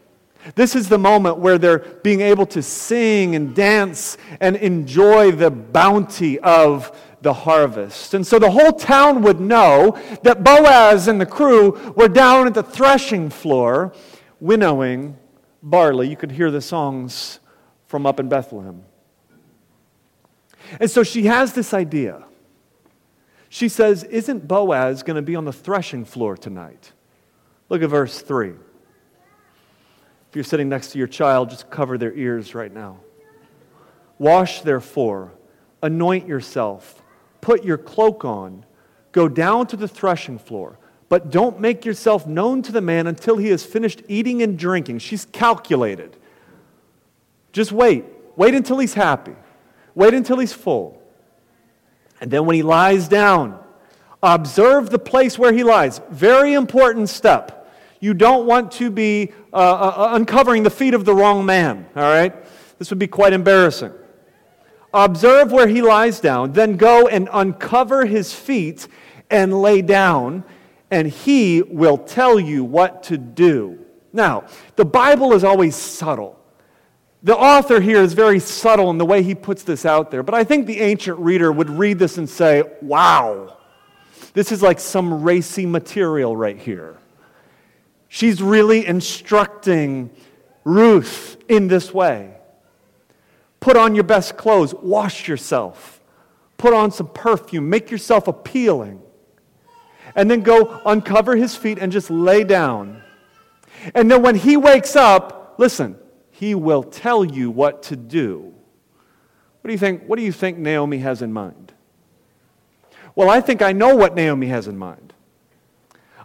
This 0.55 0.75
is 0.75 0.89
the 0.89 0.99
moment 0.99 1.39
where 1.39 1.59
they're 1.59 1.79
being 1.79 2.23
able 2.23 2.47
to 2.47 2.63
sing 2.63 3.35
and 3.35 3.55
dance 3.55 4.17
and 4.41 4.57
enjoy 4.57 5.33
the 5.33 5.51
bounty 5.51 6.39
of 6.41 6.97
the 7.21 7.33
harvest. 7.33 8.15
And 8.15 8.27
so 8.27 8.39
the 8.39 8.51
whole 8.51 8.73
town 8.73 9.23
would 9.23 9.41
know 9.41 9.99
that 10.23 10.43
Boaz 10.43 11.09
and 11.09 11.21
the 11.21 11.27
crew 11.27 11.73
were 11.95 12.09
down 12.09 12.47
at 12.47 12.55
the 12.55 12.63
threshing 12.63 13.29
floor 13.29 13.93
winnowing 14.41 15.19
barley. 15.63 16.09
You 16.09 16.17
could 16.17 16.33
hear 16.33 16.51
the 16.51 16.63
songs 16.63 17.41
from 17.87 18.07
up 18.07 18.19
in 18.19 18.29
Bethlehem. 18.29 18.85
And 20.79 20.91
so 20.91 21.03
she 21.03 21.25
has 21.25 21.53
this 21.53 21.75
idea. 21.75 22.25
She 23.49 23.69
says, 23.69 24.05
Isn't 24.05 24.47
Boaz 24.49 25.03
going 25.03 25.17
to 25.17 25.23
be 25.23 25.37
on 25.37 25.45
the 25.45 25.53
threshing 25.53 26.05
floor 26.05 26.37
tonight? 26.37 26.93
Look 27.69 27.83
at 27.83 27.91
verse 27.91 28.23
3. 28.23 28.55
If 30.31 30.37
you're 30.37 30.45
sitting 30.45 30.69
next 30.69 30.93
to 30.93 30.99
your 30.99 31.09
child, 31.09 31.51
just 31.51 31.71
cover 31.71 31.99
their 31.99 32.15
ears 32.15 32.55
right 32.55 32.73
now. 32.73 33.01
Wash, 34.17 34.61
therefore, 34.61 35.33
anoint 35.83 36.29
yourself, 36.29 37.03
put 37.41 37.65
your 37.65 37.77
cloak 37.77 38.25
on, 38.25 38.65
go 39.11 39.29
down 39.29 39.67
to 39.67 39.77
the 39.77 39.89
threshing 39.89 40.39
floor, 40.39 40.79
but 41.09 41.33
don't 41.33 41.59
make 41.59 41.85
yourself 41.85 42.29
known 42.29 42.63
to 42.63 42.71
the 42.71 42.81
man 42.81 43.09
until 43.09 43.39
he 43.39 43.49
has 43.49 43.65
finished 43.65 44.03
eating 44.07 44.41
and 44.41 44.57
drinking. 44.57 45.01
She's 45.01 45.25
calculated. 45.25 46.17
Just 47.53 47.73
wait. 47.73 48.05
Wait 48.37 48.55
until 48.55 48.79
he's 48.79 48.95
happy. 48.95 49.35
Wait 49.97 50.15
until 50.15 50.39
he's 50.39 50.53
full. 50.53 51.03
And 52.21 52.31
then 52.31 52.47
when 52.47 52.55
he 52.55 52.63
lies 52.63 53.09
down, 53.09 53.59
observe 54.23 54.91
the 54.91 54.99
place 55.01 55.37
where 55.37 55.53
he 55.53 55.65
lies. 55.65 56.01
Very 56.09 56.53
important 56.53 57.09
step. 57.09 57.57
You 57.99 58.15
don't 58.15 58.47
want 58.47 58.73
to 58.73 58.91
be 58.91 59.33
uh, 59.53 59.57
uh, 59.57 59.95
uh, 59.97 60.15
uncovering 60.15 60.63
the 60.63 60.71
feet 60.71 60.95
of 60.95 61.05
the 61.05 61.15
wrong 61.15 61.45
man, 61.45 61.87
all 61.97 62.03
right? 62.03 62.35
This 62.79 62.91
would 62.91 62.99
be 62.99 63.09
quite 63.09 63.33
embarrassing. 63.33 63.93
Observe 64.95 65.53
where 65.53 65.67
he 65.67 65.83
lies 65.83 66.21
down, 66.21 66.53
then 66.53 66.77
go 66.77 67.09
and 67.09 67.29
uncover 67.33 68.07
his 68.07 68.33
feet 68.33 68.87
and 69.29 69.61
lay 69.61 69.83
down, 69.83 70.45
and 70.91 71.09
he 71.09 71.63
will 71.63 71.99
tell 71.99 72.39
you 72.39 72.65
what 72.65 73.03
to 73.05 73.19
do. 73.19 73.85
Now, 74.13 74.45
the 74.77 74.85
Bible 74.85 75.33
is 75.33 75.45
always 75.45 75.77
subtle. 75.77 76.39
The 77.23 77.37
author 77.37 77.81
here 77.81 78.03
is 78.03 78.13
very 78.13 78.39
subtle 78.41 78.91
in 78.91 78.99
the 78.99 79.05
way 79.05 79.23
he 79.23 79.35
puts 79.35 79.63
this 79.63 79.85
out 79.85 80.11
there, 80.11 80.23
but 80.23 80.35
I 80.35 80.45
think 80.45 80.67
the 80.67 80.81
ancient 80.81 81.19
reader 81.19 81.53
would 81.53 81.71
read 81.71 81.99
this 81.99 82.19
and 82.19 82.29
say, 82.29 82.63
wow, 82.83 83.57
this 84.33 84.53
is 84.53 84.63
like 84.63 84.79
some 84.81 85.23
racy 85.23 85.67
material 85.67 86.37
right 86.37 86.57
here. 86.57 87.00
She's 88.13 88.43
really 88.43 88.85
instructing 88.85 90.11
Ruth 90.65 91.37
in 91.49 91.69
this 91.69 91.95
way. 91.95 92.35
Put 93.61 93.77
on 93.77 93.95
your 93.95 94.03
best 94.03 94.37
clothes, 94.37 94.75
wash 94.75 95.29
yourself, 95.29 96.01
put 96.59 96.75
on 96.75 96.91
some 96.91 97.07
perfume, 97.07 97.71
make 97.71 97.89
yourself 97.89 98.27
appealing, 98.27 99.01
and 100.17 100.29
then 100.29 100.41
go 100.41 100.81
uncover 100.85 101.37
his 101.37 101.55
feet 101.55 101.79
and 101.79 101.93
just 101.93 102.11
lay 102.11 102.43
down. 102.43 103.01
And 103.95 104.11
then 104.11 104.23
when 104.23 104.35
he 104.35 104.57
wakes 104.57 104.97
up, 104.97 105.55
listen, 105.59 105.97
he 106.33 106.57
will 106.57 106.83
tell 106.83 107.25
you 107.25 107.49
what 107.49 107.85
to 107.85 107.97
do. 107.97 108.53
What 109.61 109.69
do 109.69 109.73
you 109.73 109.79
think, 109.79 110.03
what 110.07 110.19
do 110.19 110.25
you 110.25 110.33
think 110.33 110.59
Naomi 110.59 110.99
has 110.99 111.23
in 111.23 111.33
mind? 111.33 111.73
Well, 113.15 113.31
I 113.31 113.41
think 113.41 113.63
I 113.63 113.71
know 113.71 113.95
what 113.95 114.17
Naomi 114.17 114.49
has 114.49 114.67
in 114.67 114.77
mind. 114.77 115.13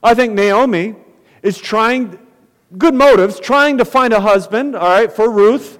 I 0.01 0.15
think 0.15 0.33
Naomi 0.33 0.95
is 1.45 1.59
trying, 1.59 2.17
good 2.75 2.95
motives, 2.95 3.39
trying 3.39 3.77
to 3.77 3.85
find 3.85 4.11
a 4.13 4.19
husband, 4.19 4.75
all 4.75 4.89
right, 4.89 5.11
for 5.11 5.29
Ruth 5.29 5.77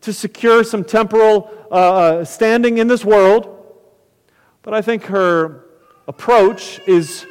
to 0.00 0.12
secure 0.12 0.64
some 0.64 0.82
temporal 0.82 1.48
uh, 1.70 1.74
uh, 1.74 2.24
standing 2.24 2.78
in 2.78 2.88
this 2.88 3.04
world. 3.04 3.46
But 4.62 4.74
I 4.74 4.82
think 4.82 5.04
her 5.04 5.66
approach 6.08 6.80
is 6.88 7.26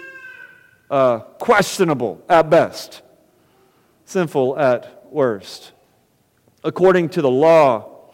uh, 0.89 1.19
questionable 1.19 2.24
at 2.29 2.50
best, 2.50 3.01
sinful 4.05 4.57
at 4.57 5.05
worst. 5.12 5.74
According 6.63 7.09
to 7.09 7.21
the 7.21 7.29
law 7.29 8.13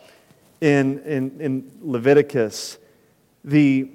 in, 0.62 0.98
in, 1.04 1.40
in 1.40 1.72
Leviticus, 1.80 2.80
the 3.44 3.88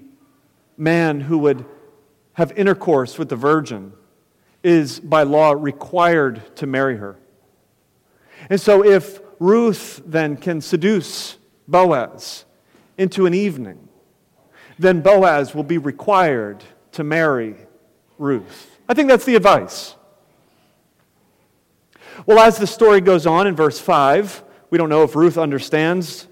man 0.76 1.20
who 1.20 1.38
would 1.38 1.64
have 2.34 2.56
intercourse 2.56 3.18
with 3.18 3.28
the 3.28 3.36
virgin 3.36 3.92
is 4.62 5.00
by 5.00 5.22
law 5.22 5.52
required 5.52 6.56
to 6.56 6.66
marry 6.66 6.96
her. 6.96 7.16
And 8.50 8.60
so 8.60 8.84
if 8.84 9.20
Ruth 9.38 10.02
then 10.04 10.36
can 10.36 10.60
seduce 10.60 11.36
Boaz 11.66 12.44
into 12.96 13.26
an 13.26 13.34
evening, 13.34 13.88
then 14.78 15.00
Boaz 15.00 15.54
will 15.54 15.64
be 15.64 15.78
required 15.78 16.62
to 16.92 17.04
marry 17.04 17.54
Ruth. 18.18 18.78
I 18.88 18.94
think 18.94 19.08
that's 19.08 19.24
the 19.24 19.36
advice. 19.36 19.94
Well, 22.26 22.38
as 22.40 22.58
the 22.58 22.66
story 22.66 23.00
goes 23.00 23.26
on 23.26 23.46
in 23.46 23.54
verse 23.54 23.78
5, 23.78 24.42
we 24.70 24.78
don't 24.78 24.88
know 24.88 25.02
if 25.02 25.14
Ruth 25.14 25.38
understands 25.38 26.26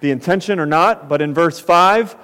the 0.00 0.10
intention 0.10 0.58
or 0.58 0.66
not, 0.66 1.08
but 1.08 1.22
in 1.22 1.32
verse 1.32 1.60
5, 1.60 2.16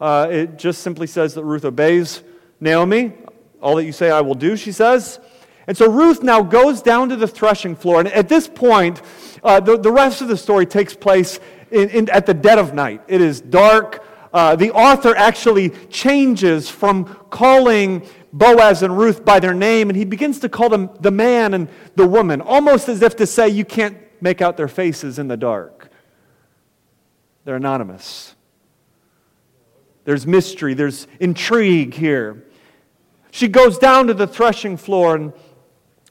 uh, 0.00 0.28
it 0.30 0.56
just 0.56 0.82
simply 0.82 1.06
says 1.06 1.34
that 1.34 1.44
Ruth 1.44 1.64
obeys 1.64 2.22
Naomi. 2.60 3.12
All 3.60 3.76
that 3.76 3.84
you 3.84 3.92
say, 3.92 4.10
I 4.10 4.20
will 4.20 4.34
do, 4.34 4.56
she 4.56 4.72
says. 4.72 5.18
And 5.66 5.76
so 5.76 5.90
Ruth 5.90 6.22
now 6.22 6.42
goes 6.42 6.82
down 6.82 7.08
to 7.08 7.16
the 7.16 7.26
threshing 7.26 7.74
floor. 7.74 8.00
And 8.00 8.08
at 8.08 8.28
this 8.28 8.48
point, 8.48 9.02
uh, 9.42 9.60
the, 9.60 9.76
the 9.76 9.90
rest 9.90 10.22
of 10.22 10.28
the 10.28 10.36
story 10.36 10.66
takes 10.66 10.94
place 10.94 11.40
in, 11.70 11.88
in, 11.90 12.10
at 12.10 12.26
the 12.26 12.34
dead 12.34 12.58
of 12.58 12.74
night. 12.74 13.02
It 13.08 13.20
is 13.20 13.40
dark. 13.40 14.04
Uh, 14.32 14.54
the 14.54 14.70
author 14.72 15.14
actually 15.16 15.70
changes 15.88 16.68
from 16.68 17.06
calling 17.30 18.06
Boaz 18.32 18.82
and 18.82 18.96
Ruth 18.96 19.24
by 19.24 19.40
their 19.40 19.54
name, 19.54 19.88
and 19.88 19.96
he 19.96 20.04
begins 20.04 20.40
to 20.40 20.48
call 20.48 20.68
them 20.68 20.90
the 21.00 21.10
man 21.10 21.54
and 21.54 21.68
the 21.94 22.06
woman, 22.06 22.40
almost 22.40 22.88
as 22.88 23.02
if 23.02 23.16
to 23.16 23.26
say, 23.26 23.48
You 23.48 23.64
can't 23.64 23.96
make 24.20 24.42
out 24.42 24.56
their 24.56 24.68
faces 24.68 25.18
in 25.18 25.28
the 25.28 25.36
dark. 25.36 25.90
They're 27.44 27.56
anonymous. 27.56 28.34
There's 30.04 30.26
mystery, 30.26 30.74
there's 30.74 31.06
intrigue 31.18 31.94
here. 31.94 32.45
She 33.36 33.48
goes 33.48 33.76
down 33.76 34.06
to 34.06 34.14
the 34.14 34.26
threshing 34.26 34.78
floor, 34.78 35.14
and, 35.14 35.30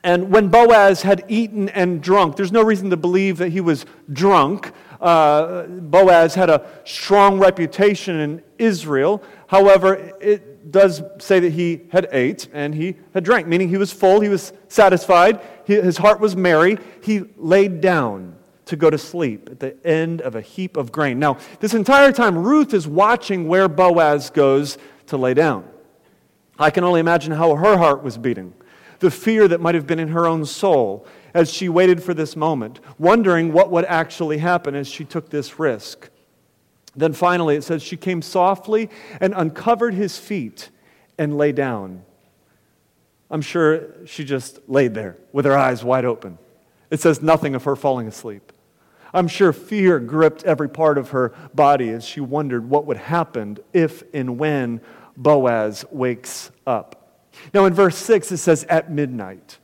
and 0.04 0.30
when 0.30 0.50
Boaz 0.50 1.02
had 1.02 1.26
eaten 1.28 1.70
and 1.70 2.00
drunk, 2.00 2.36
there's 2.36 2.52
no 2.52 2.62
reason 2.62 2.92
to 2.92 2.98
believe 2.98 3.40
that 3.40 3.50
he 3.50 3.62
was 3.62 3.88
drunk. 4.14 4.72
Uh, 5.02 5.64
Boaz 5.64 6.36
had 6.36 6.52
a 6.52 6.70
strong 6.84 7.40
reputation 7.40 8.20
in 8.20 8.44
Israel. 8.60 9.24
However, 9.48 9.96
it 10.22 10.72
does 10.72 11.02
say 11.18 11.40
that 11.40 11.52
he 11.54 11.88
had 11.92 12.08
ate 12.12 12.48
and 12.54 12.76
he 12.76 12.96
had 13.16 13.24
drank, 13.24 13.48
meaning 13.48 13.70
he 13.70 13.78
was 13.78 13.92
full, 13.92 14.20
he 14.20 14.30
was 14.30 14.54
satisfied, 14.68 15.42
his 15.66 15.98
heart 15.98 16.20
was 16.20 16.36
merry. 16.36 16.78
He 17.02 17.24
laid 17.38 17.82
down 17.82 18.36
to 18.66 18.76
go 18.76 18.92
to 18.92 19.00
sleep 19.00 19.50
at 19.50 19.60
the 19.60 19.76
end 19.84 20.22
of 20.22 20.36
a 20.36 20.42
heap 20.42 20.78
of 20.78 20.92
grain. 20.92 21.18
Now, 21.18 21.40
this 21.60 21.74
entire 21.74 22.12
time, 22.12 22.38
Ruth 22.38 22.72
is 22.72 22.88
watching 22.88 23.48
where 23.48 23.68
Boaz 23.68 24.30
goes 24.30 24.78
to 25.08 25.18
lay 25.18 25.34
down. 25.34 25.68
I 26.58 26.70
can 26.70 26.84
only 26.84 27.00
imagine 27.00 27.34
how 27.34 27.56
her 27.56 27.78
heart 27.78 28.04
was 28.04 28.18
beating, 28.18 28.54
the 29.00 29.12
fear 29.12 29.48
that 29.48 29.62
might 29.62 29.76
have 29.76 29.88
been 29.88 30.00
in 30.00 30.10
her 30.10 30.26
own 30.26 30.46
soul 30.46 31.06
as 31.34 31.52
she 31.52 31.68
waited 31.68 32.02
for 32.02 32.14
this 32.14 32.36
moment, 32.36 32.80
wondering 32.98 33.52
what 33.52 33.70
would 33.70 33.86
actually 33.86 34.38
happen 34.38 34.74
as 34.74 34.88
she 34.88 35.04
took 35.04 35.30
this 35.30 35.60
risk. 35.60 36.10
Then 36.96 37.12
finally, 37.12 37.58
it 37.58 37.64
says 37.64 37.84
she 37.84 37.98
came 37.98 38.22
softly 38.22 38.90
and 39.20 39.34
uncovered 39.36 39.94
his 39.94 40.18
feet 40.18 40.70
and 41.18 41.38
lay 41.38 41.52
down. 41.52 42.04
I'm 43.30 43.42
sure 43.42 43.88
she 44.06 44.24
just 44.24 44.60
laid 44.70 44.94
there 44.94 45.18
with 45.34 45.46
her 45.46 45.58
eyes 45.58 45.84
wide 45.84 46.06
open. 46.06 46.38
It 46.90 47.02
says 47.02 47.22
nothing 47.22 47.56
of 47.56 47.64
her 47.66 47.76
falling 47.76 48.08
asleep. 48.08 48.54
I'm 49.14 49.28
sure 49.28 49.52
fear 49.54 50.00
gripped 50.00 50.44
every 50.44 50.70
part 50.70 50.98
of 50.98 51.10
her 51.10 51.34
body 51.54 51.90
as 51.90 52.06
she 52.06 52.20
wondered 52.20 52.70
what 52.70 52.86
would 52.86 52.98
happen 52.98 53.58
if 53.74 54.04
and 54.14 54.38
when 54.38 54.82
Boaz 55.18 55.86
wakes 55.92 56.52
up. 56.66 57.24
Now, 57.54 57.66
in 57.66 57.74
verse 57.74 57.98
6, 57.98 58.32
it 58.32 58.38
says, 58.38 58.64
at 58.66 58.92
midnight. 58.92 59.58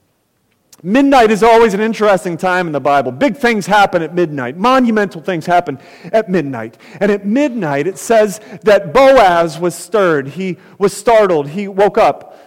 Midnight 0.84 1.30
is 1.30 1.44
always 1.44 1.76
an 1.76 1.80
interesting 1.80 2.38
time 2.38 2.66
in 2.66 2.74
the 2.74 2.80
Bible. 2.80 3.12
Big 3.12 3.38
things 3.38 3.68
happen 3.68 4.02
at 4.02 4.16
midnight, 4.16 4.58
monumental 4.58 5.22
things 5.22 5.46
happen 5.46 5.80
at 6.12 6.28
midnight. 6.28 6.78
And 7.00 7.12
at 7.12 7.26
midnight, 7.26 7.86
it 7.86 8.00
says 8.00 8.42
that 8.64 8.94
Boaz 8.94 9.60
was 9.60 9.76
stirred. 9.76 10.30
He 10.30 10.58
was 10.80 10.96
startled. 10.96 11.50
He 11.50 11.68
woke 11.68 12.00
up. 12.00 12.38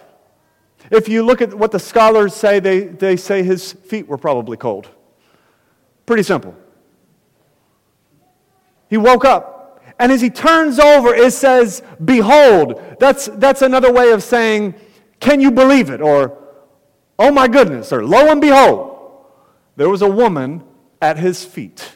If 0.91 1.07
you 1.07 1.23
look 1.23 1.41
at 1.41 1.53
what 1.53 1.71
the 1.71 1.79
scholars 1.79 2.33
say, 2.35 2.59
they, 2.59 2.81
they 2.81 3.15
say 3.15 3.41
his 3.41 3.73
feet 3.73 4.07
were 4.07 4.17
probably 4.17 4.57
cold. 4.57 4.89
Pretty 6.05 6.23
simple. 6.23 6.55
He 8.89 8.97
woke 8.97 9.25
up. 9.25 9.54
And 9.99 10.11
as 10.11 10.21
he 10.21 10.29
turns 10.29 10.79
over, 10.79 11.13
it 11.13 11.31
says, 11.31 11.81
Behold. 12.03 12.81
That's, 12.99 13.27
that's 13.27 13.61
another 13.61 13.91
way 13.91 14.11
of 14.11 14.23
saying, 14.23 14.75
Can 15.19 15.39
you 15.39 15.51
believe 15.51 15.89
it? 15.89 16.01
Or, 16.01 16.37
Oh 17.17 17.31
my 17.31 17.47
goodness. 17.47 17.93
Or, 17.93 18.05
Lo 18.05 18.29
and 18.29 18.41
behold, 18.41 19.25
there 19.75 19.89
was 19.89 20.01
a 20.01 20.09
woman 20.09 20.63
at 21.01 21.17
his 21.17 21.45
feet. 21.45 21.93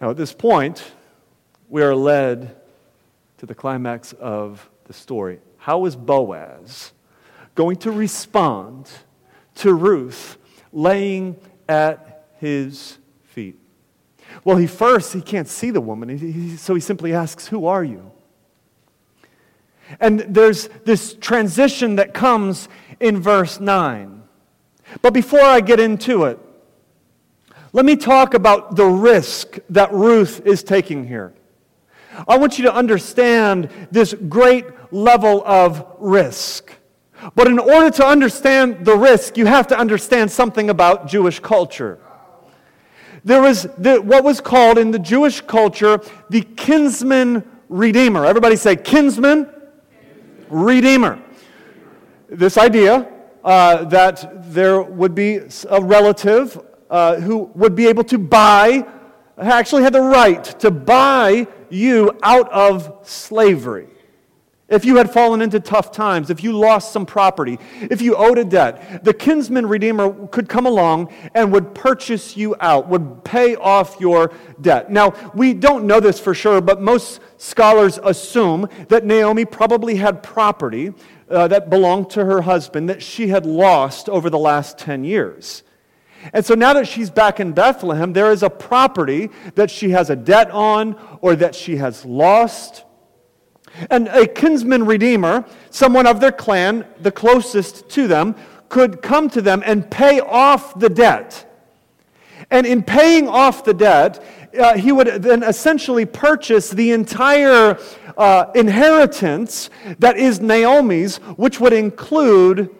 Now, 0.00 0.10
at 0.10 0.16
this 0.16 0.32
point, 0.32 0.92
we 1.68 1.82
are 1.82 1.94
led 1.94 2.56
to 3.38 3.46
the 3.46 3.54
climax 3.54 4.12
of 4.14 4.68
the 4.84 4.92
story. 4.92 5.40
How 5.58 5.84
is 5.86 5.96
Boaz 5.96 6.92
going 7.54 7.76
to 7.78 7.90
respond 7.90 8.90
to 9.56 9.72
Ruth 9.72 10.36
laying 10.72 11.36
at 11.68 12.28
his 12.38 12.98
feet? 13.24 13.58
Well, 14.44 14.56
he 14.56 14.66
first, 14.66 15.12
he 15.12 15.20
can't 15.20 15.48
see 15.48 15.70
the 15.70 15.80
woman, 15.80 16.56
so 16.58 16.74
he 16.74 16.80
simply 16.80 17.14
asks, 17.14 17.48
Who 17.48 17.66
are 17.66 17.84
you? 17.84 18.12
And 20.00 20.20
there's 20.20 20.68
this 20.84 21.14
transition 21.14 21.96
that 21.96 22.12
comes 22.12 22.68
in 23.00 23.20
verse 23.20 23.60
9. 23.60 24.22
But 25.02 25.12
before 25.12 25.40
I 25.40 25.60
get 25.60 25.80
into 25.80 26.24
it, 26.24 26.38
let 27.72 27.84
me 27.84 27.96
talk 27.96 28.34
about 28.34 28.76
the 28.76 28.86
risk 28.86 29.58
that 29.70 29.92
Ruth 29.92 30.40
is 30.46 30.62
taking 30.62 31.06
here. 31.06 31.34
I 32.26 32.38
want 32.38 32.58
you 32.58 32.64
to 32.64 32.74
understand 32.74 33.68
this 33.90 34.14
great 34.14 34.64
level 34.92 35.42
of 35.44 35.86
risk. 35.98 36.72
But 37.34 37.48
in 37.48 37.58
order 37.58 37.90
to 37.90 38.06
understand 38.06 38.84
the 38.84 38.96
risk, 38.96 39.36
you 39.36 39.46
have 39.46 39.66
to 39.68 39.78
understand 39.78 40.30
something 40.30 40.70
about 40.70 41.08
Jewish 41.08 41.40
culture. 41.40 41.98
There 43.26 43.42
was 43.42 43.64
the, 43.76 44.00
what 44.00 44.22
was 44.22 44.40
called 44.40 44.78
in 44.78 44.92
the 44.92 45.00
Jewish 45.00 45.40
culture 45.40 46.00
the 46.30 46.42
kinsman 46.42 47.42
redeemer. 47.68 48.24
Everybody 48.24 48.54
say 48.54 48.76
kinsman 48.76 49.50
redeemer. 50.48 51.20
This 52.28 52.56
idea 52.56 53.12
uh, 53.42 53.84
that 53.86 54.52
there 54.54 54.80
would 54.80 55.16
be 55.16 55.40
a 55.68 55.82
relative 55.82 56.64
uh, 56.88 57.16
who 57.16 57.50
would 57.56 57.74
be 57.74 57.88
able 57.88 58.04
to 58.04 58.16
buy, 58.16 58.86
actually 59.36 59.82
had 59.82 59.92
the 59.92 60.00
right 60.00 60.44
to 60.60 60.70
buy 60.70 61.48
you 61.68 62.16
out 62.22 62.48
of 62.52 63.00
slavery. 63.02 63.88
If 64.68 64.84
you 64.84 64.96
had 64.96 65.12
fallen 65.12 65.42
into 65.42 65.60
tough 65.60 65.92
times, 65.92 66.28
if 66.28 66.42
you 66.42 66.52
lost 66.52 66.92
some 66.92 67.06
property, 67.06 67.58
if 67.82 68.02
you 68.02 68.16
owed 68.16 68.36
a 68.36 68.44
debt, 68.44 69.04
the 69.04 69.14
kinsman 69.14 69.66
redeemer 69.66 70.26
could 70.26 70.48
come 70.48 70.66
along 70.66 71.12
and 71.34 71.52
would 71.52 71.72
purchase 71.72 72.36
you 72.36 72.56
out, 72.58 72.88
would 72.88 73.22
pay 73.22 73.54
off 73.54 73.96
your 74.00 74.32
debt. 74.60 74.90
Now, 74.90 75.14
we 75.34 75.54
don't 75.54 75.86
know 75.86 76.00
this 76.00 76.18
for 76.18 76.34
sure, 76.34 76.60
but 76.60 76.80
most 76.80 77.20
scholars 77.36 78.00
assume 78.02 78.68
that 78.88 79.04
Naomi 79.04 79.44
probably 79.44 79.96
had 79.96 80.24
property 80.24 80.92
uh, 81.30 81.46
that 81.46 81.70
belonged 81.70 82.10
to 82.10 82.24
her 82.24 82.42
husband 82.42 82.88
that 82.88 83.02
she 83.02 83.28
had 83.28 83.46
lost 83.46 84.08
over 84.08 84.30
the 84.30 84.38
last 84.38 84.78
10 84.78 85.04
years. 85.04 85.62
And 86.32 86.44
so 86.44 86.54
now 86.54 86.72
that 86.72 86.88
she's 86.88 87.10
back 87.10 87.38
in 87.38 87.52
Bethlehem, 87.52 88.12
there 88.12 88.32
is 88.32 88.42
a 88.42 88.50
property 88.50 89.30
that 89.54 89.70
she 89.70 89.90
has 89.90 90.10
a 90.10 90.16
debt 90.16 90.50
on 90.50 90.96
or 91.20 91.36
that 91.36 91.54
she 91.54 91.76
has 91.76 92.04
lost. 92.04 92.84
And 93.90 94.08
a 94.08 94.26
kinsman 94.26 94.86
redeemer, 94.86 95.44
someone 95.70 96.06
of 96.06 96.20
their 96.20 96.32
clan, 96.32 96.86
the 97.00 97.12
closest 97.12 97.88
to 97.90 98.06
them, 98.06 98.34
could 98.68 99.02
come 99.02 99.28
to 99.30 99.42
them 99.42 99.62
and 99.64 99.90
pay 99.90 100.20
off 100.20 100.78
the 100.78 100.88
debt. 100.88 101.42
And 102.50 102.66
in 102.66 102.82
paying 102.82 103.28
off 103.28 103.64
the 103.64 103.74
debt, 103.74 104.22
uh, 104.58 104.76
he 104.76 104.92
would 104.92 105.22
then 105.22 105.42
essentially 105.42 106.06
purchase 106.06 106.70
the 106.70 106.92
entire 106.92 107.78
uh, 108.16 108.46
inheritance 108.54 109.70
that 109.98 110.16
is 110.16 110.40
Naomi's, 110.40 111.16
which 111.36 111.60
would 111.60 111.72
include 111.72 112.74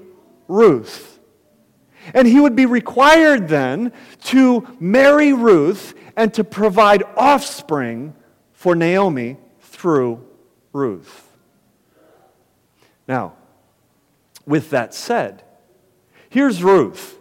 Ruth. 0.49 1.19
And 2.15 2.27
he 2.27 2.41
would 2.41 2.55
be 2.55 2.67
required 2.67 3.49
then 3.49 3.93
to 4.25 4.67
marry 4.79 5.33
Ruth 5.33 5.95
and 6.17 6.33
to 6.35 6.45
provide 6.45 7.03
offspring 7.17 8.15
for 8.53 8.75
Naomi 8.75 9.37
through 9.61 10.25
Ruth. 10.77 11.29
Now, 13.09 13.33
with 14.47 14.71
that 14.71 14.95
said, 14.95 15.43
here's 16.29 16.63
Ruth 16.63 17.19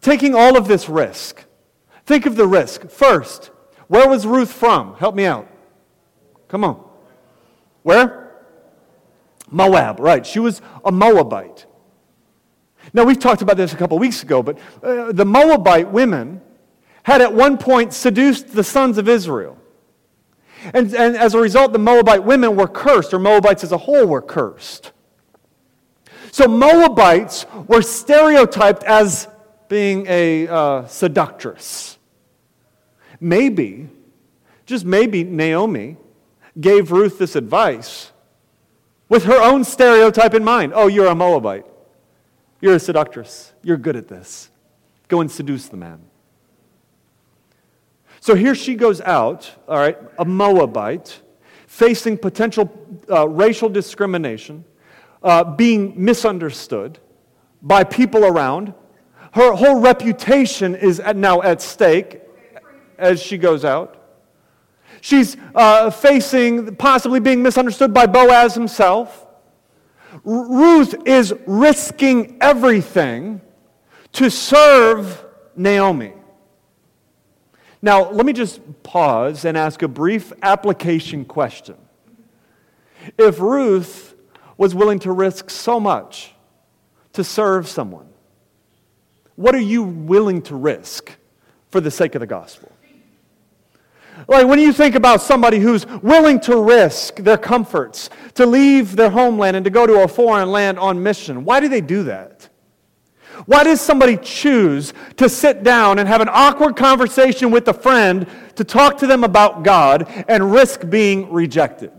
taking 0.00 0.36
all 0.36 0.56
of 0.56 0.68
this 0.68 0.88
risk. 0.88 1.44
Think 2.04 2.26
of 2.26 2.36
the 2.36 2.46
risk. 2.46 2.88
First, 2.88 3.50
where 3.88 4.08
was 4.08 4.24
Ruth 4.24 4.52
from? 4.52 4.94
Help 4.96 5.16
me 5.16 5.24
out. 5.24 5.48
Come 6.46 6.62
on. 6.62 6.88
Where? 7.82 8.30
Moab, 9.50 9.98
right. 9.98 10.24
She 10.24 10.38
was 10.38 10.62
a 10.84 10.92
Moabite. 10.92 11.66
Now, 12.92 13.02
we've 13.02 13.18
talked 13.18 13.42
about 13.42 13.56
this 13.56 13.72
a 13.72 13.76
couple 13.76 13.98
weeks 13.98 14.22
ago, 14.22 14.44
but 14.44 14.58
uh, 14.80 15.10
the 15.10 15.24
Moabite 15.24 15.90
women 15.90 16.40
had 17.02 17.20
at 17.20 17.32
one 17.32 17.58
point 17.58 17.92
seduced 17.92 18.54
the 18.54 18.62
sons 18.62 18.98
of 18.98 19.08
Israel. 19.08 19.58
And, 20.74 20.94
and 20.94 21.16
as 21.16 21.34
a 21.34 21.40
result, 21.40 21.72
the 21.72 21.78
Moabite 21.78 22.24
women 22.24 22.56
were 22.56 22.68
cursed, 22.68 23.14
or 23.14 23.18
Moabites 23.18 23.64
as 23.64 23.72
a 23.72 23.78
whole 23.78 24.06
were 24.06 24.22
cursed. 24.22 24.92
So 26.32 26.48
Moabites 26.48 27.46
were 27.66 27.82
stereotyped 27.82 28.82
as 28.84 29.28
being 29.68 30.06
a 30.08 30.48
uh, 30.48 30.86
seductress. 30.86 31.98
Maybe, 33.20 33.88
just 34.66 34.84
maybe, 34.84 35.24
Naomi 35.24 35.96
gave 36.60 36.92
Ruth 36.92 37.18
this 37.18 37.36
advice 37.36 38.12
with 39.08 39.24
her 39.24 39.40
own 39.40 39.64
stereotype 39.64 40.34
in 40.34 40.44
mind. 40.44 40.72
Oh, 40.74 40.88
you're 40.88 41.06
a 41.06 41.14
Moabite. 41.14 41.66
You're 42.60 42.74
a 42.74 42.80
seductress. 42.80 43.52
You're 43.62 43.76
good 43.76 43.96
at 43.96 44.08
this. 44.08 44.50
Go 45.08 45.20
and 45.20 45.30
seduce 45.30 45.68
the 45.68 45.76
man. 45.76 46.00
So 48.26 48.34
here 48.34 48.56
she 48.56 48.74
goes 48.74 49.00
out, 49.02 49.48
all 49.68 49.78
right, 49.78 49.96
a 50.18 50.24
Moabite, 50.24 51.22
facing 51.68 52.18
potential 52.18 52.68
uh, 53.08 53.28
racial 53.28 53.68
discrimination, 53.68 54.64
uh, 55.22 55.44
being 55.44 55.92
misunderstood 55.96 56.98
by 57.62 57.84
people 57.84 58.24
around. 58.24 58.74
Her 59.30 59.52
whole 59.52 59.78
reputation 59.78 60.74
is 60.74 60.98
at, 60.98 61.14
now 61.14 61.40
at 61.40 61.62
stake 61.62 62.20
as 62.98 63.22
she 63.22 63.38
goes 63.38 63.64
out. 63.64 63.96
She's 65.00 65.36
uh, 65.54 65.90
facing 65.90 66.74
possibly 66.74 67.20
being 67.20 67.44
misunderstood 67.44 67.94
by 67.94 68.06
Boaz 68.06 68.54
himself. 68.54 69.24
R- 70.12 70.20
Ruth 70.24 70.96
is 71.06 71.32
risking 71.46 72.38
everything 72.40 73.40
to 74.14 74.30
serve 74.30 75.24
Naomi. 75.54 76.15
Now, 77.82 78.10
let 78.10 78.26
me 78.26 78.32
just 78.32 78.60
pause 78.82 79.44
and 79.44 79.56
ask 79.56 79.82
a 79.82 79.88
brief 79.88 80.32
application 80.42 81.24
question. 81.24 81.76
If 83.18 83.40
Ruth 83.40 84.14
was 84.56 84.74
willing 84.74 84.98
to 85.00 85.12
risk 85.12 85.50
so 85.50 85.78
much 85.78 86.34
to 87.12 87.22
serve 87.22 87.68
someone, 87.68 88.08
what 89.36 89.54
are 89.54 89.60
you 89.60 89.82
willing 89.82 90.42
to 90.42 90.56
risk 90.56 91.12
for 91.70 91.80
the 91.80 91.90
sake 91.90 92.14
of 92.14 92.20
the 92.20 92.26
gospel? 92.26 92.72
Like 94.28 94.46
when 94.46 94.58
you 94.58 94.72
think 94.72 94.94
about 94.94 95.20
somebody 95.20 95.58
who's 95.58 95.86
willing 95.86 96.40
to 96.40 96.56
risk 96.56 97.16
their 97.16 97.36
comforts, 97.36 98.08
to 98.34 98.46
leave 98.46 98.96
their 98.96 99.10
homeland 99.10 99.56
and 99.56 99.64
to 99.64 99.70
go 99.70 99.86
to 99.86 100.02
a 100.02 100.08
foreign 100.08 100.50
land 100.50 100.78
on 100.78 101.02
mission, 101.02 101.44
why 101.44 101.60
do 101.60 101.68
they 101.68 101.82
do 101.82 102.04
that? 102.04 102.48
Why 103.44 103.64
does 103.64 103.80
somebody 103.80 104.16
choose 104.16 104.94
to 105.16 105.28
sit 105.28 105.62
down 105.62 105.98
and 105.98 106.08
have 106.08 106.20
an 106.20 106.30
awkward 106.30 106.76
conversation 106.76 107.50
with 107.50 107.68
a 107.68 107.74
friend 107.74 108.26
to 108.56 108.64
talk 108.64 108.96
to 108.98 109.06
them 109.06 109.24
about 109.24 109.62
God 109.62 110.08
and 110.28 110.52
risk 110.52 110.88
being 110.88 111.30
rejected? 111.30 111.92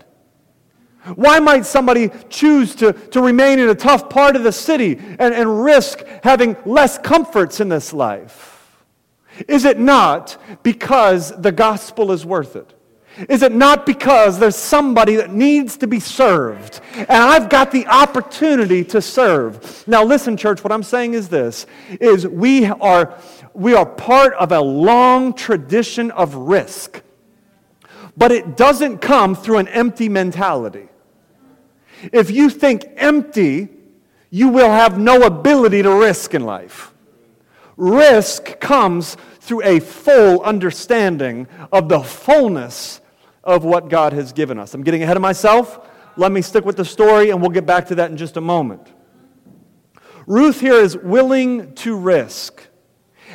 Why 1.15 1.39
might 1.39 1.65
somebody 1.65 2.09
choose 2.29 2.75
to, 2.75 2.91
to 2.91 3.21
remain 3.21 3.59
in 3.59 3.69
a 3.69 3.75
tough 3.75 4.09
part 4.09 4.35
of 4.35 4.43
the 4.43 4.51
city 4.51 4.97
and, 4.97 5.33
and 5.33 5.63
risk 5.63 6.03
having 6.23 6.57
less 6.65 6.97
comforts 6.97 7.59
in 7.59 7.69
this 7.69 7.93
life? 7.93 8.83
Is 9.47 9.65
it 9.65 9.79
not 9.79 10.37
because 10.63 11.39
the 11.39 11.51
gospel 11.51 12.11
is 12.11 12.25
worth 12.25 12.55
it? 12.55 12.73
Is 13.29 13.41
it 13.41 13.51
not 13.51 13.85
because 13.85 14.39
there's 14.39 14.55
somebody 14.55 15.15
that 15.15 15.31
needs 15.31 15.77
to 15.77 15.87
be 15.87 15.99
served 15.99 16.81
and 16.93 17.09
I've 17.09 17.49
got 17.49 17.71
the 17.71 17.87
opportunity 17.87 18.83
to 18.85 19.01
serve? 19.01 19.87
Now 19.87 20.03
listen 20.03 20.37
church, 20.37 20.63
what 20.63 20.71
I'm 20.71 20.83
saying 20.83 21.13
is 21.13 21.29
this 21.29 21.65
is 21.99 22.27
we 22.27 22.65
are 22.65 23.17
we 23.53 23.73
are 23.73 23.85
part 23.85 24.33
of 24.33 24.51
a 24.51 24.59
long 24.61 25.33
tradition 25.33 26.11
of 26.11 26.35
risk. 26.35 27.01
But 28.15 28.31
it 28.31 28.55
doesn't 28.57 28.99
come 28.99 29.35
through 29.35 29.57
an 29.57 29.67
empty 29.67 30.09
mentality. 30.09 30.89
If 32.11 32.29
you 32.29 32.49
think 32.49 32.85
empty, 32.95 33.69
you 34.29 34.49
will 34.49 34.69
have 34.69 34.99
no 34.99 35.23
ability 35.23 35.83
to 35.83 35.91
risk 35.91 36.33
in 36.33 36.43
life. 36.43 36.93
Risk 37.77 38.59
comes 38.59 39.17
through 39.39 39.63
a 39.63 39.79
full 39.79 40.41
understanding 40.41 41.47
of 41.71 41.89
the 41.89 42.01
fullness 42.01 43.01
of 43.47 43.63
what 43.63 43.89
God 43.89 44.13
has 44.13 44.33
given 44.33 44.59
us. 44.59 44.73
I'm 44.73 44.83
getting 44.83 45.01
ahead 45.01 45.15
of 45.15 45.21
myself. 45.21 45.79
Let 46.17 46.31
me 46.31 46.41
stick 46.41 46.65
with 46.65 46.75
the 46.75 46.85
story, 46.85 47.29
and 47.29 47.41
we'll 47.41 47.49
get 47.49 47.65
back 47.65 47.87
to 47.87 47.95
that 47.95 48.11
in 48.11 48.17
just 48.17 48.37
a 48.37 48.41
moment. 48.41 48.85
Ruth 50.27 50.59
here 50.59 50.75
is 50.75 50.97
willing 50.97 51.73
to 51.75 51.95
risk. 51.95 52.67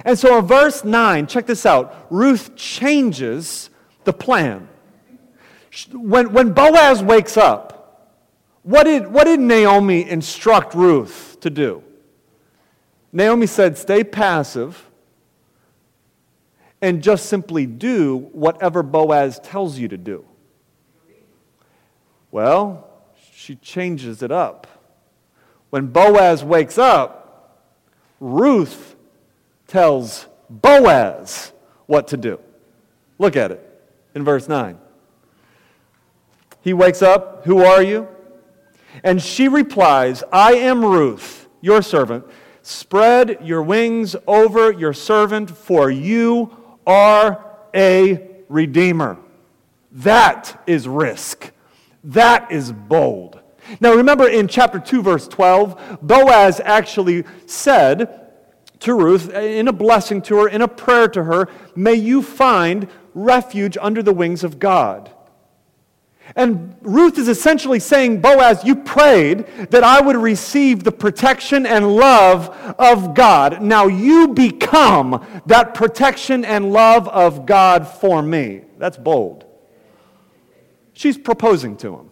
And 0.05 0.19
so 0.19 0.39
in 0.39 0.47
verse 0.47 0.85
9, 0.85 1.27
check 1.27 1.47
this 1.47 1.65
out 1.65 2.07
Ruth 2.11 2.55
changes 2.55 3.71
the 4.05 4.13
plan. 4.13 4.69
When, 5.93 6.33
when 6.35 6.53
Boaz 6.53 7.03
wakes 7.03 7.39
up, 7.39 7.73
what 8.63 8.85
did, 8.85 9.09
what 9.09 9.25
did 9.25 9.41
Naomi 9.41 10.09
instruct 10.09 10.75
Ruth 10.75 11.39
to 11.41 11.49
do? 11.49 11.83
Naomi 13.11 13.47
said, 13.47 13.79
Stay 13.79 14.05
passive 14.05 14.91
and 16.83 17.01
just 17.01 17.27
simply 17.27 17.65
do 17.65 18.29
whatever 18.33 18.83
Boaz 18.83 19.39
tells 19.39 19.79
you 19.79 19.87
to 19.87 19.97
do. 19.97 20.25
Well, 22.33 22.89
she 23.33 23.55
changes 23.57 24.23
it 24.23 24.33
up. 24.33 24.67
When 25.71 25.87
Boaz 25.87 26.43
wakes 26.43 26.77
up, 26.77 27.69
Ruth 28.19 28.97
tells 29.69 30.27
Boaz 30.51 31.53
what 31.87 32.09
to 32.09 32.17
do. 32.17 32.41
Look 33.19 33.37
at 33.37 33.53
it 33.53 33.83
in 34.15 34.25
verse 34.25 34.49
9. 34.49 34.79
He 36.63 36.73
wakes 36.73 37.01
up, 37.01 37.45
Who 37.45 37.65
are 37.65 37.83
you? 37.83 38.09
And 39.05 39.23
she 39.23 39.49
replies, 39.49 40.23
I 40.33 40.55
am 40.55 40.85
Ruth, 40.85 41.49
your 41.61 41.81
servant. 41.81 42.27
Spread 42.63 43.39
your 43.43 43.63
wings 43.63 44.15
over 44.27 44.71
your 44.71 44.93
servant, 44.93 45.51
for 45.51 45.91
you 45.91 46.62
are 46.87 47.45
a 47.75 48.29
redeemer. 48.49 49.19
That 49.91 50.63
is 50.67 50.89
risk. 50.89 51.53
That 52.05 52.51
is 52.51 52.73
bold. 52.73 53.41
Now, 53.81 53.95
remember 53.95 54.29
in 54.29 54.49
chapter 54.49 54.79
2, 54.79 55.03
verse 55.03 55.29
12, 55.29 55.99
Boaz 56.03 56.61
actually 56.65 57.25
said 57.47 58.21
to 58.81 58.95
Ruth, 58.95 59.33
in 59.33 59.69
a 59.69 59.73
blessing 59.73 60.21
to 60.23 60.39
her, 60.39 60.49
in 60.49 60.63
a 60.63 60.69
prayer 60.69 61.09
to 61.09 61.25
her, 61.25 61.49
May 61.77 61.95
you 61.95 62.23
find 62.23 62.89
refuge 63.15 63.79
under 63.81 64.03
the 64.03 64.13
wings 64.13 64.43
of 64.43 64.59
God. 64.59 65.11
And 66.35 66.77
Ruth 66.81 67.19
is 67.19 67.29
essentially 67.29 67.79
saying, 67.79 68.21
Boaz, 68.21 68.65
you 68.65 68.77
prayed 68.77 69.47
that 69.71 69.85
I 69.85 70.01
would 70.01 70.17
receive 70.17 70.83
the 70.83 70.93
protection 70.93 71.67
and 71.67 71.95
love 71.95 72.49
of 72.79 73.15
God. 73.15 73.61
Now 73.63 73.87
you 73.87 74.29
become 74.29 75.43
that 75.47 75.75
protection 75.75 76.45
and 76.45 76.73
love 76.73 77.07
of 77.09 77.45
God 77.45 77.87
for 77.87 78.23
me. 78.23 78.63
That's 78.79 78.97
bold. 78.97 79.45
She's 80.95 81.19
proposing 81.19 81.77
to 81.79 81.95
him. 81.97 82.11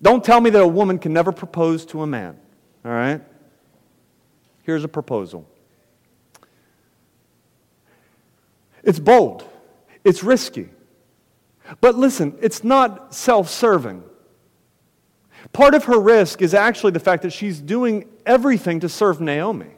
Don't 0.00 0.22
tell 0.22 0.40
me 0.40 0.50
that 0.50 0.62
a 0.62 0.68
woman 0.68 0.98
can 0.98 1.12
never 1.12 1.32
propose 1.32 1.86
to 1.86 2.02
a 2.02 2.06
man, 2.06 2.38
all 2.84 2.90
right? 2.92 3.22
Here's 4.62 4.84
a 4.84 4.88
proposal 4.88 5.48
it's 8.82 8.98
bold, 8.98 9.48
it's 10.04 10.22
risky. 10.22 10.68
But 11.80 11.96
listen, 11.96 12.36
it's 12.40 12.62
not 12.62 13.14
self 13.14 13.48
serving. 13.48 14.02
Part 15.52 15.74
of 15.74 15.84
her 15.84 15.98
risk 15.98 16.42
is 16.42 16.54
actually 16.54 16.92
the 16.92 17.00
fact 17.00 17.22
that 17.22 17.32
she's 17.32 17.60
doing 17.60 18.08
everything 18.26 18.80
to 18.80 18.88
serve 18.88 19.20
Naomi. 19.20 19.70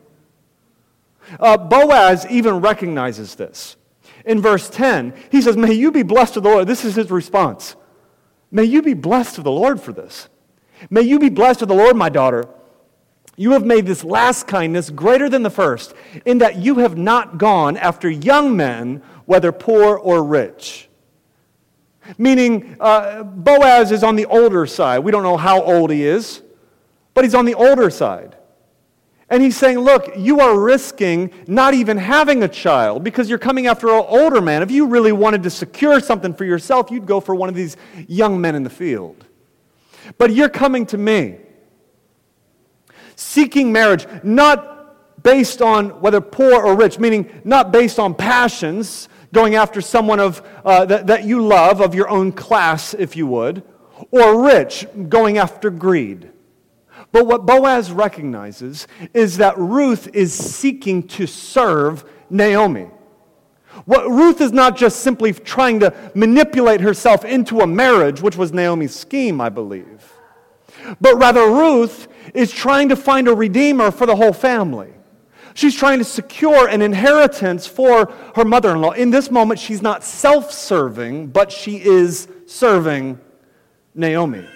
Uh, 1.40 1.56
Boaz 1.56 2.26
even 2.30 2.60
recognizes 2.60 3.34
this. 3.34 3.76
In 4.24 4.40
verse 4.40 4.68
10, 4.70 5.14
he 5.30 5.42
says, 5.42 5.56
May 5.56 5.72
you 5.72 5.90
be 5.90 6.02
blessed 6.02 6.36
of 6.36 6.44
the 6.44 6.48
Lord. 6.48 6.66
This 6.66 6.84
is 6.84 6.94
his 6.94 7.10
response. 7.10 7.76
May 8.50 8.64
you 8.64 8.82
be 8.82 8.94
blessed 8.94 9.38
of 9.38 9.44
the 9.44 9.50
Lord 9.50 9.80
for 9.80 9.92
this. 9.92 10.28
May 10.90 11.02
you 11.02 11.18
be 11.18 11.28
blessed 11.28 11.62
of 11.62 11.68
the 11.68 11.74
Lord, 11.74 11.96
my 11.96 12.08
daughter. 12.08 12.48
You 13.36 13.52
have 13.52 13.66
made 13.66 13.86
this 13.86 14.02
last 14.02 14.46
kindness 14.46 14.88
greater 14.88 15.28
than 15.28 15.42
the 15.42 15.50
first, 15.50 15.94
in 16.24 16.38
that 16.38 16.56
you 16.56 16.76
have 16.76 16.96
not 16.96 17.38
gone 17.38 17.76
after 17.76 18.08
young 18.08 18.56
men, 18.56 19.02
whether 19.26 19.52
poor 19.52 19.96
or 19.96 20.24
rich. 20.24 20.88
Meaning, 22.18 22.76
uh, 22.80 23.22
Boaz 23.22 23.92
is 23.92 24.02
on 24.02 24.16
the 24.16 24.26
older 24.26 24.66
side. 24.66 25.00
We 25.00 25.12
don't 25.12 25.22
know 25.22 25.36
how 25.36 25.62
old 25.62 25.90
he 25.90 26.04
is, 26.04 26.42
but 27.14 27.24
he's 27.24 27.34
on 27.34 27.44
the 27.44 27.54
older 27.54 27.90
side. 27.90 28.36
And 29.28 29.42
he's 29.42 29.56
saying, 29.56 29.78
Look, 29.78 30.12
you 30.16 30.40
are 30.40 30.58
risking 30.58 31.32
not 31.46 31.74
even 31.74 31.98
having 31.98 32.42
a 32.42 32.48
child 32.48 33.02
because 33.02 33.28
you're 33.28 33.38
coming 33.38 33.66
after 33.66 33.88
an 33.88 34.04
older 34.06 34.40
man. 34.40 34.62
If 34.62 34.70
you 34.70 34.86
really 34.86 35.12
wanted 35.12 35.42
to 35.44 35.50
secure 35.50 36.00
something 36.00 36.32
for 36.32 36.44
yourself, 36.44 36.90
you'd 36.90 37.06
go 37.06 37.20
for 37.20 37.34
one 37.34 37.48
of 37.48 37.54
these 37.54 37.76
young 38.06 38.40
men 38.40 38.54
in 38.54 38.62
the 38.62 38.70
field. 38.70 39.24
But 40.18 40.32
you're 40.32 40.48
coming 40.48 40.86
to 40.86 40.98
me, 40.98 41.38
seeking 43.16 43.72
marriage, 43.72 44.06
not 44.22 45.22
based 45.24 45.60
on 45.60 46.00
whether 46.00 46.20
poor 46.20 46.64
or 46.64 46.76
rich, 46.76 47.00
meaning 47.00 47.28
not 47.42 47.72
based 47.72 47.98
on 47.98 48.14
passions, 48.14 49.08
going 49.32 49.54
after 49.54 49.80
someone 49.80 50.20
of, 50.20 50.46
uh, 50.64 50.84
that, 50.86 51.06
that 51.06 51.24
you 51.24 51.44
love, 51.44 51.80
of 51.80 51.94
your 51.94 52.08
own 52.08 52.32
class, 52.32 52.94
if 52.94 53.16
you 53.16 53.26
would, 53.26 53.62
or 54.10 54.44
rich, 54.44 54.86
going 55.08 55.38
after 55.38 55.70
greed. 55.70 56.30
But 57.12 57.26
what 57.26 57.46
Boaz 57.46 57.90
recognizes 57.92 58.86
is 59.14 59.38
that 59.38 59.56
Ruth 59.56 60.08
is 60.14 60.34
seeking 60.34 61.06
to 61.08 61.26
serve 61.26 62.04
Naomi. 62.28 62.88
What, 63.84 64.08
Ruth 64.08 64.40
is 64.40 64.52
not 64.52 64.76
just 64.76 65.00
simply 65.00 65.32
trying 65.32 65.80
to 65.80 65.94
manipulate 66.14 66.80
herself 66.80 67.24
into 67.24 67.60
a 67.60 67.66
marriage, 67.66 68.20
which 68.22 68.36
was 68.36 68.52
Naomi's 68.52 68.94
scheme, 68.94 69.40
I 69.40 69.48
believe, 69.48 70.12
but 71.00 71.16
rather 71.16 71.42
Ruth 71.42 72.08
is 72.34 72.50
trying 72.50 72.88
to 72.88 72.96
find 72.96 73.28
a 73.28 73.34
redeemer 73.34 73.90
for 73.90 74.06
the 74.06 74.16
whole 74.16 74.32
family. 74.32 74.92
She's 75.56 75.74
trying 75.74 76.00
to 76.00 76.04
secure 76.04 76.68
an 76.68 76.82
inheritance 76.82 77.66
for 77.66 78.12
her 78.34 78.44
mother 78.44 78.72
in 78.72 78.82
law. 78.82 78.90
In 78.90 79.08
this 79.08 79.30
moment, 79.30 79.58
she's 79.58 79.80
not 79.80 80.04
self 80.04 80.52
serving, 80.52 81.28
but 81.28 81.50
she 81.50 81.82
is 81.82 82.28
serving 82.44 83.18
Naomi. 83.94 84.46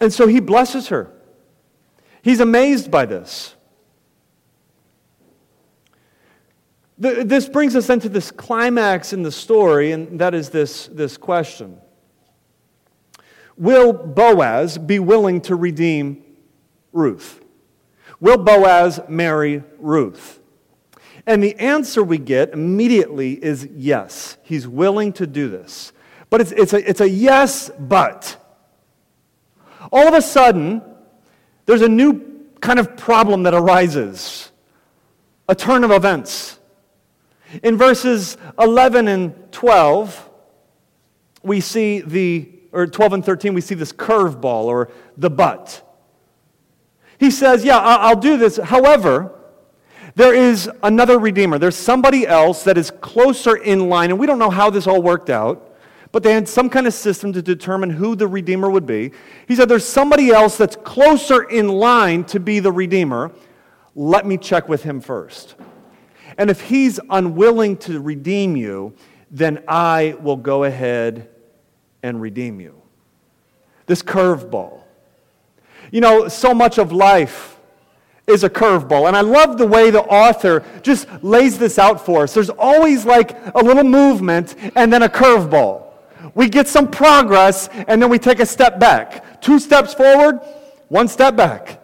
And 0.00 0.12
so 0.12 0.26
he 0.26 0.40
blesses 0.40 0.88
her. 0.88 1.12
He's 2.22 2.40
amazed 2.40 2.90
by 2.90 3.06
this. 3.06 3.54
This 6.98 7.48
brings 7.48 7.76
us 7.76 7.88
into 7.88 8.08
this 8.08 8.32
climax 8.32 9.12
in 9.12 9.22
the 9.22 9.30
story, 9.30 9.92
and 9.92 10.20
that 10.20 10.34
is 10.34 10.50
this, 10.50 10.88
this 10.88 11.16
question 11.16 11.80
Will 13.60 13.92
Boaz 13.92 14.78
be 14.78 14.98
willing 14.98 15.42
to 15.42 15.54
redeem 15.54 16.24
Ruth? 16.94 17.44
Will 18.18 18.38
Boaz 18.38 19.00
marry 19.06 19.62
Ruth? 19.78 20.40
And 21.26 21.42
the 21.42 21.54
answer 21.56 22.02
we 22.02 22.16
get 22.16 22.54
immediately 22.54 23.34
is 23.34 23.68
yes. 23.70 24.38
He's 24.42 24.66
willing 24.66 25.12
to 25.12 25.26
do 25.26 25.50
this. 25.50 25.92
But 26.30 26.40
it's, 26.40 26.52
it's, 26.52 26.72
a, 26.72 26.88
it's 26.88 27.02
a 27.02 27.08
yes, 27.10 27.70
but. 27.78 28.38
All 29.92 30.08
of 30.08 30.14
a 30.14 30.22
sudden, 30.22 30.80
there's 31.66 31.82
a 31.82 31.88
new 31.88 32.46
kind 32.62 32.78
of 32.78 32.96
problem 32.96 33.42
that 33.42 33.52
arises 33.52 34.52
a 35.50 35.54
turn 35.54 35.84
of 35.84 35.90
events. 35.90 36.58
In 37.62 37.76
verses 37.76 38.38
11 38.58 39.06
and 39.06 39.52
12, 39.52 40.30
we 41.42 41.60
see 41.60 42.00
the 42.00 42.59
or 42.72 42.86
12 42.86 43.12
and 43.12 43.24
13, 43.24 43.54
we 43.54 43.60
see 43.60 43.74
this 43.74 43.92
curveball 43.92 44.64
or 44.64 44.90
the 45.16 45.30
but. 45.30 45.86
He 47.18 47.30
says, 47.30 47.64
Yeah, 47.64 47.78
I'll 47.78 48.18
do 48.18 48.36
this. 48.36 48.56
However, 48.56 49.38
there 50.14 50.34
is 50.34 50.70
another 50.82 51.18
Redeemer. 51.18 51.58
There's 51.58 51.76
somebody 51.76 52.26
else 52.26 52.64
that 52.64 52.76
is 52.76 52.90
closer 52.90 53.56
in 53.56 53.88
line, 53.88 54.10
and 54.10 54.18
we 54.18 54.26
don't 54.26 54.38
know 54.38 54.50
how 54.50 54.70
this 54.70 54.86
all 54.86 55.02
worked 55.02 55.30
out, 55.30 55.76
but 56.12 56.22
they 56.22 56.32
had 56.32 56.48
some 56.48 56.68
kind 56.68 56.86
of 56.86 56.94
system 56.94 57.32
to 57.32 57.42
determine 57.42 57.90
who 57.90 58.16
the 58.16 58.26
Redeemer 58.26 58.70
would 58.70 58.86
be. 58.86 59.12
He 59.46 59.54
said, 59.54 59.68
There's 59.68 59.84
somebody 59.84 60.30
else 60.30 60.56
that's 60.56 60.76
closer 60.76 61.42
in 61.42 61.68
line 61.68 62.24
to 62.24 62.40
be 62.40 62.58
the 62.60 62.72
Redeemer. 62.72 63.32
Let 63.94 64.26
me 64.26 64.38
check 64.38 64.68
with 64.68 64.82
him 64.82 65.00
first. 65.00 65.56
And 66.38 66.48
if 66.48 66.62
he's 66.62 66.98
unwilling 67.10 67.76
to 67.78 68.00
redeem 68.00 68.56
you, 68.56 68.94
then 69.30 69.62
I 69.68 70.16
will 70.20 70.36
go 70.36 70.64
ahead 70.64 71.28
and 72.02 72.20
redeem 72.20 72.60
you. 72.60 72.80
This 73.86 74.02
curveball. 74.02 74.82
You 75.90 76.00
know, 76.00 76.28
so 76.28 76.54
much 76.54 76.78
of 76.78 76.92
life 76.92 77.58
is 78.26 78.44
a 78.44 78.50
curveball. 78.50 79.08
And 79.08 79.16
I 79.16 79.20
love 79.22 79.58
the 79.58 79.66
way 79.66 79.90
the 79.90 80.02
author 80.02 80.64
just 80.82 81.08
lays 81.22 81.58
this 81.58 81.78
out 81.78 82.04
for 82.04 82.22
us. 82.22 82.34
There's 82.34 82.50
always 82.50 83.04
like 83.04 83.36
a 83.54 83.62
little 83.62 83.84
movement 83.84 84.54
and 84.76 84.92
then 84.92 85.02
a 85.02 85.08
curveball. 85.08 85.86
We 86.34 86.48
get 86.48 86.68
some 86.68 86.90
progress 86.90 87.68
and 87.68 88.00
then 88.00 88.08
we 88.10 88.18
take 88.18 88.40
a 88.40 88.46
step 88.46 88.78
back. 88.78 89.40
Two 89.40 89.58
steps 89.58 89.94
forward, 89.94 90.40
one 90.88 91.08
step 91.08 91.34
back. 91.34 91.80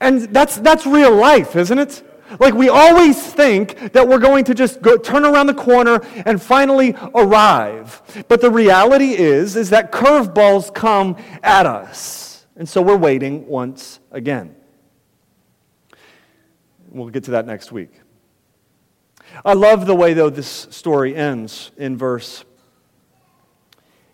And 0.00 0.22
that's, 0.34 0.56
that's 0.56 0.86
real 0.86 1.14
life, 1.14 1.56
isn't 1.56 1.78
it? 1.78 2.02
Like 2.38 2.54
we 2.54 2.68
always 2.68 3.20
think 3.20 3.92
that 3.92 4.06
we're 4.06 4.18
going 4.18 4.44
to 4.44 4.54
just 4.54 4.82
go, 4.82 4.96
turn 4.96 5.24
around 5.24 5.46
the 5.46 5.54
corner 5.54 6.00
and 6.26 6.40
finally 6.40 6.94
arrive. 7.14 8.24
But 8.28 8.40
the 8.40 8.50
reality 8.50 9.12
is 9.12 9.56
is 9.56 9.70
that 9.70 9.92
curveballs 9.92 10.72
come 10.74 11.16
at 11.42 11.66
us. 11.66 12.46
And 12.56 12.68
so 12.68 12.82
we're 12.82 12.96
waiting 12.96 13.46
once 13.46 14.00
again. 14.10 14.56
We'll 16.90 17.08
get 17.08 17.24
to 17.24 17.32
that 17.32 17.46
next 17.46 17.70
week. 17.72 17.92
I 19.44 19.52
love 19.52 19.86
the 19.86 19.94
way 19.94 20.14
though 20.14 20.30
this 20.30 20.48
story 20.70 21.14
ends 21.14 21.70
in 21.76 21.96
verse 21.96 22.44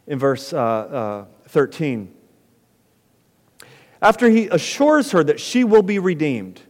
in 0.07 0.19
verse 0.19 0.53
uh, 0.53 0.59
uh, 0.59 1.25
13. 1.49 2.15
After 4.03 4.29
he 4.29 4.49
assures 4.49 5.13
her 5.13 5.25
that 5.25 5.41
she 5.41 5.65
will 5.65 5.83
be 5.83 5.99
redeemed, 5.99 6.61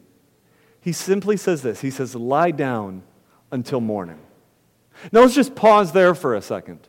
he 0.85 0.93
simply 0.93 1.39
says 1.39 1.63
this 1.63 1.81
He 1.81 1.91
says, 1.91 2.15
Lie 2.15 2.51
down 2.51 3.03
until 3.51 3.81
morning. 3.81 4.19
Now 5.11 5.23
let's 5.23 5.35
just 5.35 5.55
pause 5.55 5.93
there 5.93 6.15
for 6.15 6.35
a 6.35 6.43
second. 6.43 6.87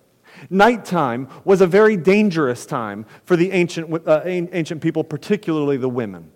Nighttime 0.49 1.29
was 1.45 1.61
a 1.61 1.67
very 1.67 1.95
dangerous 1.95 2.65
time 2.65 3.05
for 3.23 3.37
the 3.37 3.51
ancient, 3.53 4.05
uh, 4.05 4.21
ancient 4.25 4.81
people, 4.81 5.05
particularly 5.05 5.77
the 5.77 5.87
women. 5.87 6.29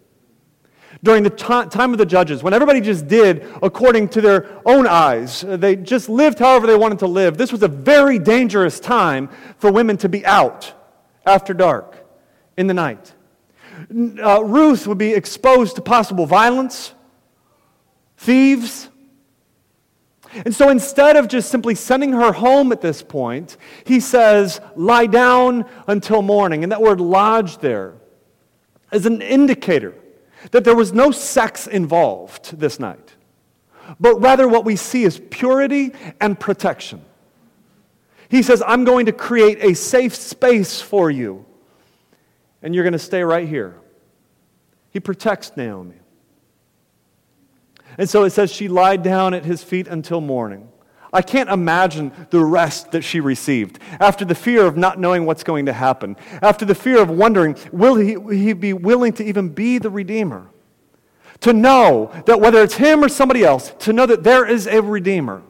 During 1.04 1.24
the 1.24 1.30
time 1.30 1.92
of 1.92 1.98
the 1.98 2.06
judges, 2.06 2.42
when 2.42 2.54
everybody 2.54 2.80
just 2.80 3.10
did 3.10 3.46
according 3.62 4.08
to 4.10 4.22
their 4.22 4.62
own 4.66 4.88
eyes, 4.88 5.44
uh, 5.44 5.58
they 5.58 5.76
just 5.76 6.08
lived 6.08 6.40
however 6.40 6.66
they 6.66 6.78
wanted 6.78 7.00
to 7.00 7.08
live, 7.08 7.38
this 7.38 7.52
was 7.52 7.62
a 7.62 7.68
very 7.68 8.20
dangerous 8.20 8.80
time 8.80 9.30
for 9.58 9.70
women 9.70 9.98
to 9.98 10.08
be 10.08 10.26
out 10.26 10.74
after 11.26 11.54
dark 11.54 12.08
in 12.56 12.68
the 12.68 12.74
night. 12.74 13.14
Uh, 13.92 14.44
Ruth 14.46 14.88
would 14.88 14.98
be 14.98 15.14
exposed 15.14 15.76
to 15.76 15.82
possible 15.82 16.26
violence, 16.26 16.94
thieves. 18.20 18.90
And 20.46 20.54
so 20.54 20.70
instead 20.70 21.16
of 21.16 21.28
just 21.28 21.50
simply 21.50 21.74
sending 21.74 22.12
her 22.14 22.32
home 22.34 22.72
at 22.72 22.82
this 22.82 23.02
point, 23.02 23.58
he 23.86 24.00
says, 24.00 24.62
lie 24.76 25.08
down 25.08 25.66
until 25.88 26.22
morning. 26.22 26.62
And 26.64 26.72
that 26.72 26.82
word 26.82 27.02
lodge 27.02 27.58
there 27.60 27.96
is 28.92 29.06
an 29.06 29.22
indicator 29.22 29.96
that 30.52 30.64
there 30.66 30.76
was 30.76 30.94
no 30.94 31.12
sex 31.12 31.66
involved 31.66 32.60
this 32.60 32.80
night. 32.80 33.16
but 34.00 34.20
rather 34.22 34.48
what 34.48 34.66
we 34.66 34.76
see 34.76 35.04
is 35.04 35.22
purity 35.30 35.92
and 36.20 36.40
protection. 36.40 37.04
He 38.30 38.44
says, 38.44 38.62
I'm 38.66 38.84
going 38.84 39.06
to 39.08 39.12
create 39.12 39.64
a 39.64 39.74
safe 39.74 40.14
space 40.16 40.82
for 40.82 41.10
you, 41.10 41.46
and 42.62 42.76
you're 42.76 42.84
going 42.84 42.94
to 42.94 43.00
stay 43.00 43.24
right 43.24 43.48
here. 43.48 43.80
He 44.92 45.00
protects 45.00 45.56
Naomi. 45.56 45.96
And 48.00 48.10
so 48.10 48.24
it 48.24 48.30
says 48.30 48.50
she 48.50 48.70
lied 48.70 49.04
down 49.04 49.34
at 49.34 49.44
his 49.44 49.62
feet 49.62 49.86
until 49.88 50.22
morning. 50.22 50.70
I 51.12 51.22
can't 51.22 51.50
imagine 51.50 52.14
the 52.30 52.44
rest 52.44 52.92
that 52.92 53.02
she 53.02 53.20
received 53.20 53.78
after 54.00 54.24
the 54.24 54.36
fear 54.36 54.66
of 54.66 54.78
not 54.78 55.00
knowing 55.00 55.26
what's 55.26 55.44
going 55.44 55.66
to 55.66 55.74
happen, 55.74 56.16
after 56.42 56.64
the 56.64 56.76
fear 56.76 57.02
of 57.02 57.10
wondering, 57.10 57.58
will 57.74 57.96
he, 57.96 58.16
will 58.16 58.34
he 58.34 58.54
be 58.54 58.72
willing 58.72 59.12
to 59.14 59.24
even 59.26 59.50
be 59.50 59.80
the 59.80 59.90
Redeemer? 59.90 60.50
To 61.42 61.52
know 61.52 62.10
that 62.26 62.40
whether 62.40 62.64
it's 62.64 62.76
him 62.76 63.04
or 63.04 63.10
somebody 63.10 63.44
else, 63.44 63.74
to 63.80 63.92
know 63.92 64.06
that 64.06 64.24
there 64.24 64.46
is 64.46 64.66
a 64.66 64.82
Redeemer 64.82 65.42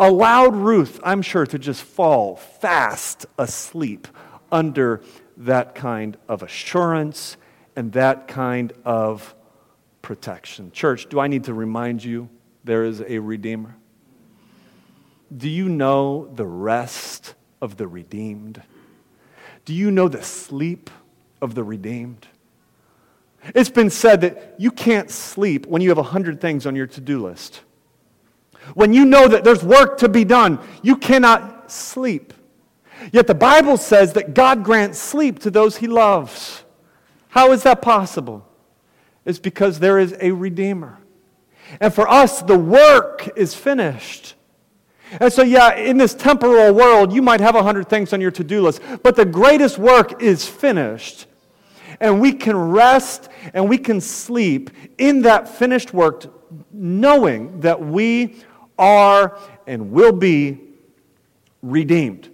allowed 0.00 0.56
Ruth, 0.56 0.98
I'm 1.04 1.20
sure, 1.20 1.44
to 1.46 1.58
just 1.58 1.82
fall 1.82 2.36
fast 2.36 3.26
asleep 3.36 4.08
under 4.50 5.02
that 5.36 5.74
kind 5.74 6.16
of 6.26 6.42
assurance 6.42 7.36
and 7.76 7.92
that 7.92 8.28
kind 8.28 8.72
of 8.86 9.34
protection. 10.04 10.70
Church, 10.70 11.08
do 11.08 11.18
I 11.18 11.28
need 11.28 11.44
to 11.44 11.54
remind 11.54 12.04
you 12.04 12.28
there 12.62 12.84
is 12.84 13.00
a 13.00 13.18
Redeemer? 13.18 13.74
Do 15.34 15.48
you 15.48 15.68
know 15.68 16.28
the 16.34 16.44
rest 16.44 17.34
of 17.62 17.78
the 17.78 17.88
redeemed? 17.88 18.62
Do 19.64 19.72
you 19.72 19.90
know 19.90 20.08
the 20.08 20.22
sleep 20.22 20.90
of 21.40 21.54
the 21.54 21.64
redeemed? 21.64 22.28
It's 23.54 23.70
been 23.70 23.88
said 23.88 24.20
that 24.20 24.54
you 24.58 24.70
can't 24.70 25.10
sleep 25.10 25.66
when 25.66 25.80
you 25.80 25.88
have 25.88 25.98
a 25.98 26.02
hundred 26.02 26.38
things 26.38 26.66
on 26.66 26.76
your 26.76 26.86
to 26.88 27.00
do 27.00 27.26
list. 27.26 27.62
When 28.74 28.92
you 28.92 29.06
know 29.06 29.26
that 29.26 29.42
there's 29.42 29.64
work 29.64 29.98
to 29.98 30.08
be 30.10 30.24
done, 30.24 30.58
you 30.82 30.96
cannot 30.96 31.70
sleep. 31.70 32.34
Yet 33.10 33.26
the 33.26 33.34
Bible 33.34 33.78
says 33.78 34.12
that 34.12 34.34
God 34.34 34.64
grants 34.64 34.98
sleep 34.98 35.38
to 35.40 35.50
those 35.50 35.78
he 35.78 35.86
loves. 35.86 36.62
How 37.28 37.52
is 37.52 37.62
that 37.62 37.80
possible? 37.80 38.46
It's 39.24 39.38
because 39.38 39.78
there 39.78 39.98
is 39.98 40.14
a 40.20 40.32
Redeemer. 40.32 40.98
And 41.80 41.92
for 41.92 42.08
us, 42.08 42.42
the 42.42 42.58
work 42.58 43.30
is 43.36 43.54
finished. 43.54 44.34
And 45.20 45.32
so, 45.32 45.42
yeah, 45.42 45.74
in 45.76 45.96
this 45.96 46.14
temporal 46.14 46.74
world, 46.74 47.12
you 47.12 47.22
might 47.22 47.40
have 47.40 47.54
a 47.54 47.62
hundred 47.62 47.88
things 47.88 48.12
on 48.12 48.20
your 48.20 48.30
to 48.32 48.44
do 48.44 48.62
list, 48.62 48.80
but 49.02 49.16
the 49.16 49.24
greatest 49.24 49.78
work 49.78 50.22
is 50.22 50.46
finished. 50.46 51.26
And 52.00 52.20
we 52.20 52.32
can 52.32 52.56
rest 52.56 53.28
and 53.52 53.68
we 53.68 53.78
can 53.78 54.00
sleep 54.00 54.70
in 54.98 55.22
that 55.22 55.48
finished 55.48 55.94
work, 55.94 56.24
knowing 56.72 57.60
that 57.60 57.80
we 57.80 58.42
are 58.78 59.38
and 59.66 59.92
will 59.92 60.12
be 60.12 60.58
redeemed 61.62 62.30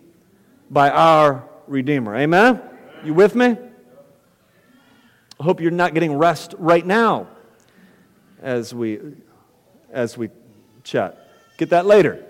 by 0.70 0.90
our 0.90 1.44
Redeemer. 1.66 2.16
Amen? 2.16 2.61
You 3.05 3.14
with 3.14 3.35
me? 3.35 3.57
I 5.40 5.42
hope 5.42 5.62
you're 5.62 5.70
not 5.70 5.94
getting 5.94 6.18
rest 6.18 6.55
right 6.59 6.85
now 6.85 7.26
as 8.42 8.74
we, 8.74 9.00
as 9.90 10.18
we 10.18 10.29
chat. 10.85 11.31
Get 11.57 11.70
that 11.70 11.87
later. 11.87 12.22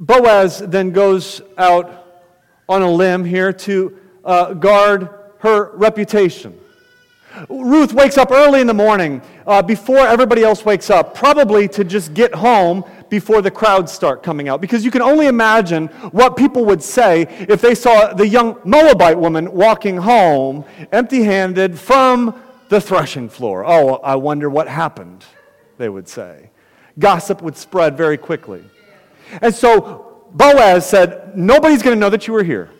Boaz 0.00 0.58
then 0.58 0.90
goes 0.90 1.40
out 1.56 2.24
on 2.68 2.82
a 2.82 2.90
limb 2.90 3.24
here 3.24 3.52
to 3.52 3.96
uh, 4.24 4.54
guard 4.54 5.08
her 5.38 5.70
reputation. 5.76 6.58
Ruth 7.48 7.92
wakes 7.92 8.18
up 8.18 8.32
early 8.32 8.60
in 8.60 8.66
the 8.66 8.74
morning 8.74 9.22
uh, 9.46 9.62
before 9.62 9.98
everybody 9.98 10.42
else 10.42 10.64
wakes 10.64 10.90
up, 10.90 11.14
probably 11.14 11.68
to 11.68 11.84
just 11.84 12.12
get 12.12 12.34
home 12.34 12.84
before 13.08 13.42
the 13.42 13.50
crowds 13.50 13.92
start 13.92 14.22
coming 14.22 14.48
out. 14.48 14.60
Because 14.60 14.84
you 14.84 14.90
can 14.90 15.02
only 15.02 15.26
imagine 15.26 15.88
what 16.12 16.36
people 16.36 16.64
would 16.66 16.82
say 16.82 17.22
if 17.48 17.60
they 17.60 17.74
saw 17.74 18.12
the 18.12 18.26
young 18.26 18.58
Moabite 18.64 19.18
woman 19.18 19.52
walking 19.52 19.96
home 19.96 20.64
empty 20.92 21.22
handed 21.22 21.78
from 21.78 22.38
the 22.68 22.80
threshing 22.80 23.28
floor. 23.28 23.64
Oh, 23.66 23.96
I 23.96 24.16
wonder 24.16 24.50
what 24.50 24.68
happened, 24.68 25.24
they 25.78 25.88
would 25.88 26.08
say. 26.08 26.50
Gossip 26.98 27.42
would 27.42 27.56
spread 27.56 27.96
very 27.96 28.18
quickly. 28.18 28.64
And 29.40 29.54
so 29.54 30.24
Boaz 30.32 30.88
said, 30.88 31.36
Nobody's 31.36 31.82
going 31.82 31.96
to 31.96 32.00
know 32.00 32.10
that 32.10 32.26
you 32.26 32.32
were 32.32 32.44
here. 32.44 32.70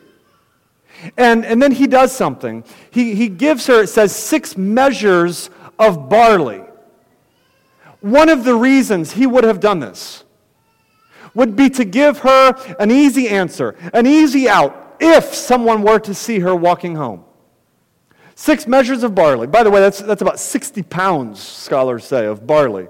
And, 1.16 1.44
and 1.44 1.62
then 1.62 1.72
he 1.72 1.86
does 1.86 2.12
something. 2.12 2.64
He, 2.90 3.14
he 3.14 3.28
gives 3.28 3.66
her, 3.66 3.82
it 3.82 3.88
says, 3.88 4.14
six 4.14 4.56
measures 4.56 5.50
of 5.78 6.08
barley. 6.08 6.62
One 8.00 8.28
of 8.28 8.44
the 8.44 8.54
reasons 8.54 9.12
he 9.12 9.26
would 9.26 9.44
have 9.44 9.60
done 9.60 9.80
this 9.80 10.24
would 11.34 11.56
be 11.56 11.70
to 11.70 11.84
give 11.84 12.18
her 12.18 12.54
an 12.78 12.90
easy 12.90 13.28
answer, 13.28 13.76
an 13.92 14.06
easy 14.06 14.48
out, 14.48 14.96
if 15.00 15.34
someone 15.34 15.82
were 15.82 15.98
to 16.00 16.14
see 16.14 16.40
her 16.40 16.54
walking 16.54 16.96
home. 16.96 17.24
Six 18.34 18.66
measures 18.66 19.02
of 19.02 19.14
barley. 19.14 19.46
By 19.46 19.62
the 19.62 19.70
way, 19.70 19.80
that's, 19.80 19.98
that's 19.98 20.22
about 20.22 20.38
60 20.38 20.82
pounds, 20.84 21.40
scholars 21.40 22.04
say, 22.04 22.26
of 22.26 22.46
barley. 22.46 22.88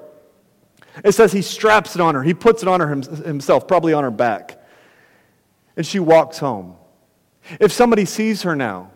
It 1.05 1.12
says 1.12 1.33
he 1.33 1.42
straps 1.42 1.94
it 1.94 2.01
on 2.01 2.14
her. 2.14 2.23
He 2.23 2.35
puts 2.35 2.62
it 2.62 2.68
on 2.68 2.81
her 2.81 2.88
himself, 2.88 3.66
probably 3.68 3.92
on 3.92 4.05
her 4.05 4.11
back. 4.11 4.61
And 5.77 5.87
she 5.87 6.01
walks 6.01 6.38
home. 6.38 6.77
If 7.61 7.73
somebody 7.73 8.05
sees 8.05 8.42
her 8.42 8.55
now 8.55 8.90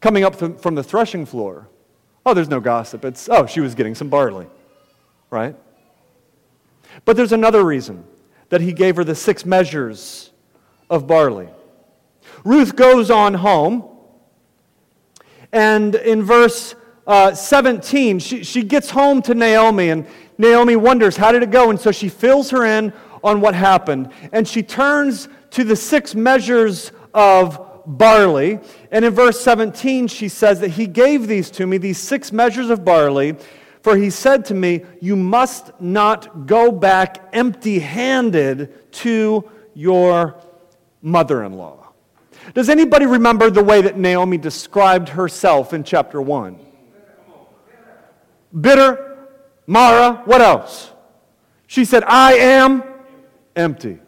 coming 0.00 0.24
up 0.24 0.36
from 0.36 0.74
the 0.74 0.82
threshing 0.82 1.26
floor, 1.26 1.68
oh, 2.24 2.34
there's 2.34 2.48
no 2.48 2.60
gossip. 2.60 3.04
It's, 3.04 3.28
oh, 3.28 3.46
she 3.46 3.60
was 3.60 3.74
getting 3.74 3.94
some 3.94 4.08
barley, 4.08 4.46
right? 5.32 5.56
But 7.04 7.16
there's 7.16 7.32
another 7.32 7.64
reason 7.64 8.04
that 8.50 8.60
he 8.60 8.72
gave 8.72 8.96
her 8.96 9.02
the 9.02 9.14
six 9.14 9.44
measures 9.46 10.30
of 10.90 11.06
barley. 11.06 11.48
Ruth 12.44 12.76
goes 12.76 13.10
on 13.10 13.34
home, 13.34 13.88
and 15.50 15.94
in 15.94 16.22
verse 16.22 16.74
uh, 17.06 17.34
17, 17.34 18.18
she, 18.18 18.44
she 18.44 18.62
gets 18.62 18.90
home 18.90 19.22
to 19.22 19.34
Naomi, 19.34 19.88
and 19.88 20.06
Naomi 20.36 20.76
wonders, 20.76 21.16
How 21.16 21.32
did 21.32 21.42
it 21.42 21.50
go? 21.50 21.70
And 21.70 21.80
so 21.80 21.90
she 21.90 22.08
fills 22.08 22.50
her 22.50 22.64
in 22.64 22.92
on 23.24 23.40
what 23.40 23.54
happened, 23.54 24.10
and 24.32 24.46
she 24.46 24.62
turns 24.62 25.28
to 25.52 25.64
the 25.64 25.76
six 25.76 26.14
measures 26.14 26.92
of 27.14 27.70
barley. 27.86 28.60
And 28.90 29.04
in 29.04 29.14
verse 29.14 29.40
17, 29.40 30.08
she 30.08 30.28
says 30.28 30.60
that 30.60 30.70
he 30.70 30.86
gave 30.86 31.26
these 31.26 31.50
to 31.52 31.66
me, 31.66 31.78
these 31.78 31.98
six 31.98 32.32
measures 32.32 32.68
of 32.68 32.84
barley, 32.84 33.36
for 33.82 33.96
he 33.96 34.10
said 34.10 34.44
to 34.46 34.54
me, 34.54 34.84
You 35.00 35.16
must 35.16 35.80
not 35.80 36.46
go 36.46 36.70
back 36.72 37.28
empty 37.32 37.78
handed 37.78 38.92
to 38.92 39.50
your 39.74 40.36
mother 41.00 41.44
in 41.44 41.54
law. 41.54 41.92
Does 42.54 42.68
anybody 42.68 43.06
remember 43.06 43.50
the 43.50 43.62
way 43.62 43.82
that 43.82 43.96
Naomi 43.96 44.38
described 44.38 45.08
herself 45.10 45.72
in 45.72 45.84
chapter 45.84 46.20
1? 46.20 46.58
Bitter, 48.60 49.28
Mara, 49.66 50.22
what 50.24 50.40
else? 50.40 50.90
She 51.66 51.84
said, 51.84 52.04
I 52.04 52.34
am 52.34 52.82
empty 53.56 54.00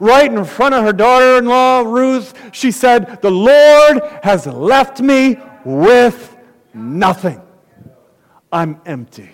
right 0.00 0.30
in 0.30 0.44
front 0.44 0.74
of 0.74 0.84
her 0.84 0.92
daughter 0.92 1.38
in 1.38 1.46
law, 1.46 1.80
Ruth, 1.80 2.34
she 2.52 2.70
said, 2.70 3.20
The 3.22 3.30
Lord 3.30 4.02
has 4.22 4.46
left 4.46 5.00
me 5.00 5.38
with 5.64 6.36
nothing. 6.74 7.40
I'm 8.52 8.80
empty. 8.86 9.30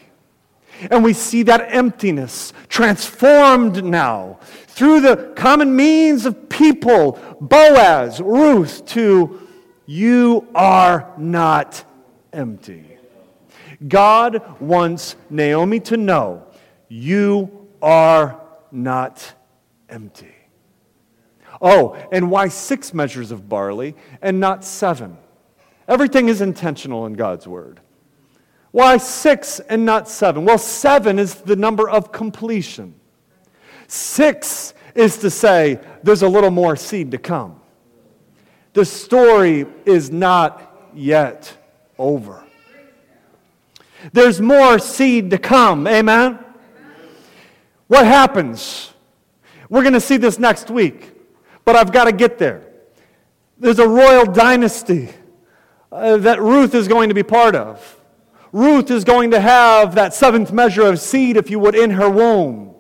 And 0.91 1.05
we 1.05 1.13
see 1.13 1.45
that 1.45 1.73
emptiness 1.73 2.53
transformed 2.69 3.85
now 3.85 4.39
through 4.67 5.01
the 5.01 5.33
common 5.37 5.75
means 5.77 6.27
of 6.27 6.49
people, 6.49 7.19
Boaz, 7.41 8.21
Ruth, 8.21 8.85
to 8.87 9.41
you 9.87 10.49
are 10.55 11.13
not 11.17 11.85
empty. 12.33 12.99
God 13.87 14.61
wants 14.61 15.17
Naomi 15.31 15.81
to 15.81 15.97
know 15.97 16.47
you 16.89 17.69
are 17.83 18.41
not 18.73 19.35
empty. 19.89 20.35
Oh, 21.61 21.97
and 22.11 22.31
why 22.31 22.49
six 22.49 22.93
measures 22.93 23.31
of 23.31 23.49
barley 23.49 23.95
and 24.21 24.41
not 24.41 24.65
seven? 24.65 25.19
Everything 25.87 26.29
is 26.29 26.41
intentional 26.41 27.07
in 27.07 27.13
God's 27.13 27.47
word. 27.47 27.81
Why 28.75 28.97
six 28.97 29.61
and 29.61 29.85
not 29.85 30.09
seven? 30.09 30.45
Well, 30.45 30.59
seven 30.59 31.21
is 31.21 31.37
the 31.37 31.55
number 31.55 31.89
of 31.89 32.11
completion. 32.11 32.95
Six 33.87 34.75
is 34.97 35.19
to 35.19 35.31
say 35.31 35.79
there's 36.03 36.23
a 36.23 36.29
little 36.29 36.51
more 36.51 36.75
seed 36.75 37.13
to 37.13 37.19
come. 37.19 37.61
The 38.73 38.85
story 38.85 39.67
is 39.85 40.11
not 40.11 40.91
yet 40.93 41.57
over. 41.99 42.45
There's 44.13 44.41
more 44.41 44.81
seed 44.81 45.31
to 45.31 45.39
come. 45.39 45.87
Amen? 45.87 46.41
What 47.87 48.07
happens? 48.07 48.93
We're 49.69 49.83
going 49.83 49.95
to 49.95 50.01
see 50.01 50.17
this 50.17 50.39
next 50.39 50.69
week 50.69 51.15
but 51.65 51.77
I've 51.77 51.93
got 51.93 52.05
to 52.05 52.13
get 52.13 52.39
there. 52.39 52.63
There's 53.59 53.79
a 53.79 53.89
royal 53.89 54.27
dynasty 54.27 55.11
uh, 55.91 56.19
that 56.19 56.41
Ruth 56.41 56.75
is 56.75 56.89
going 56.89 57.09
to 57.09 57.15
be 57.15 57.23
part 57.23 57.55
of. 57.55 58.01
Ruth 58.55 58.89
is 58.93 59.03
going 59.03 59.33
to 59.33 59.41
have 59.41 59.97
that 59.97 60.15
seventh 60.15 60.53
measure 60.53 60.83
of 60.83 61.01
seed, 61.01 61.37
if 61.37 61.51
you 61.51 61.59
would, 61.59 61.75
in 61.75 61.91
her 61.91 62.09
womb. 62.09 62.73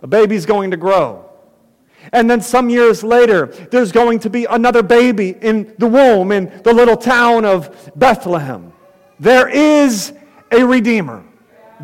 A 0.00 0.06
baby's 0.06 0.46
going 0.46 0.70
to 0.70 0.76
grow. 0.76 1.28
And 2.12 2.30
then 2.30 2.40
some 2.40 2.70
years 2.70 3.02
later, 3.02 3.46
there's 3.46 3.90
going 3.90 4.20
to 4.20 4.30
be 4.30 4.44
another 4.44 4.84
baby 4.84 5.30
in 5.30 5.74
the 5.78 5.88
womb 5.88 6.30
in 6.30 6.62
the 6.62 6.72
little 6.72 6.96
town 6.96 7.44
of 7.44 7.90
Bethlehem. 7.96 8.72
There 9.18 9.48
is 9.48 10.12
a 10.52 10.64
Redeemer, 10.64 11.24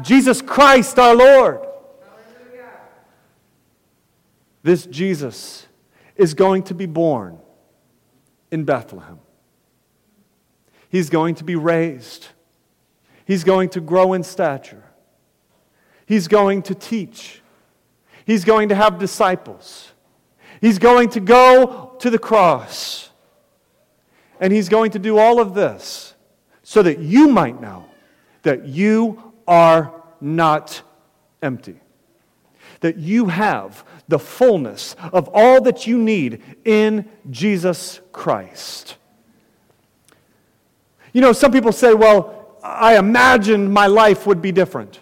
Jesus 0.00 0.40
Christ 0.40 1.00
our 1.00 1.16
Lord. 1.16 1.66
This 4.62 4.86
Jesus 4.86 5.66
is 6.14 6.32
going 6.32 6.62
to 6.64 6.74
be 6.74 6.86
born 6.86 7.40
in 8.52 8.64
Bethlehem. 8.64 9.18
He's 10.90 11.10
going 11.10 11.34
to 11.36 11.44
be 11.44 11.56
raised. 11.56 12.28
He's 13.28 13.44
going 13.44 13.68
to 13.70 13.82
grow 13.82 14.14
in 14.14 14.22
stature. 14.22 14.82
He's 16.06 16.28
going 16.28 16.62
to 16.62 16.74
teach. 16.74 17.42
He's 18.24 18.42
going 18.42 18.70
to 18.70 18.74
have 18.74 18.98
disciples. 18.98 19.92
He's 20.62 20.78
going 20.78 21.10
to 21.10 21.20
go 21.20 21.94
to 21.98 22.08
the 22.08 22.18
cross. 22.18 23.10
And 24.40 24.50
he's 24.50 24.70
going 24.70 24.92
to 24.92 24.98
do 24.98 25.18
all 25.18 25.40
of 25.40 25.52
this 25.52 26.14
so 26.62 26.82
that 26.82 27.00
you 27.00 27.28
might 27.28 27.60
know 27.60 27.84
that 28.44 28.64
you 28.64 29.34
are 29.46 29.92
not 30.22 30.80
empty. 31.42 31.78
That 32.80 32.96
you 32.96 33.26
have 33.26 33.84
the 34.08 34.18
fullness 34.18 34.96
of 35.12 35.28
all 35.34 35.60
that 35.64 35.86
you 35.86 35.98
need 35.98 36.42
in 36.64 37.06
Jesus 37.30 38.00
Christ. 38.10 38.96
You 41.12 41.20
know, 41.20 41.34
some 41.34 41.52
people 41.52 41.72
say, 41.72 41.92
well, 41.92 42.38
I 42.62 42.98
imagined 42.98 43.72
my 43.72 43.86
life 43.86 44.26
would 44.26 44.42
be 44.42 44.52
different. 44.52 45.00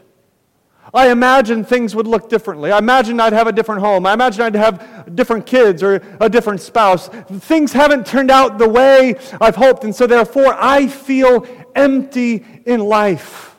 I 0.94 1.11
imagined 1.11 1.68
things 1.68 1.94
would 1.94 2.07
look 2.07 2.28
differently. 2.28 2.72
I 2.72 2.78
imagined 2.78 3.20
I'd 3.20 3.32
have 3.32 3.46
a 3.46 3.52
different 3.52 3.80
home. 3.80 4.07
I 4.07 4.14
imagined 4.14 4.44
I'd 4.44 4.54
have 4.54 5.14
different 5.14 5.44
kids 5.44 5.82
or 5.82 6.02
a 6.20 6.28
different 6.28 6.61
spouse. 6.61 7.09
Things 7.09 7.72
haven't 7.72 8.07
turned 8.07 8.30
out 8.30 8.57
the 8.57 8.68
way 8.68 9.16
I've 9.40 9.57
hoped, 9.57 9.84
and 9.84 9.94
so 9.94 10.07
therefore 10.07 10.57
I 10.59 10.86
feel 10.86 11.46
empty 11.74 12.44
in 12.64 12.80
life. 12.80 13.57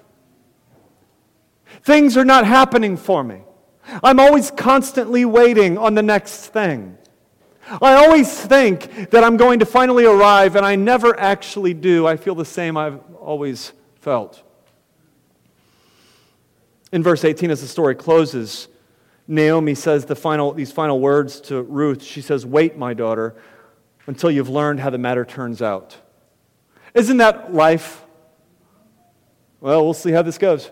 Things 1.83 2.17
are 2.17 2.25
not 2.25 2.45
happening 2.45 2.97
for 2.97 3.23
me. 3.23 3.41
I'm 4.03 4.19
always 4.19 4.51
constantly 4.51 5.23
waiting 5.23 5.77
on 5.77 5.95
the 5.95 6.03
next 6.03 6.47
thing. 6.47 6.97
I 7.81 7.93
always 7.93 8.33
think 8.39 9.11
that 9.11 9.23
I'm 9.23 9.37
going 9.37 9.59
to 9.59 9.65
finally 9.65 10.05
arrive, 10.05 10.55
and 10.55 10.65
I 10.65 10.75
never 10.75 11.17
actually 11.19 11.73
do. 11.73 12.07
I 12.07 12.17
feel 12.17 12.35
the 12.35 12.45
same 12.45 12.77
I've 12.77 12.99
always 13.19 13.73
felt. 14.07 14.41
In 16.93 17.03
verse 17.03 17.25
18, 17.25 17.51
as 17.51 17.59
the 17.59 17.67
story 17.67 17.93
closes, 17.93 18.69
Naomi 19.27 19.75
says 19.75 20.05
the 20.05 20.15
final, 20.15 20.53
these 20.53 20.71
final 20.71 21.01
words 21.01 21.41
to 21.41 21.61
Ruth. 21.61 22.01
She 22.01 22.21
says, 22.21 22.45
Wait, 22.45 22.77
my 22.77 22.93
daughter, 22.93 23.35
until 24.05 24.31
you've 24.31 24.47
learned 24.47 24.79
how 24.79 24.91
the 24.91 24.97
matter 24.97 25.25
turns 25.25 25.61
out. 25.61 25.97
Isn't 26.93 27.17
that 27.17 27.53
life? 27.53 28.05
Well, 29.59 29.83
we'll 29.83 29.93
see 29.93 30.11
how 30.11 30.21
this 30.21 30.37
goes. 30.37 30.71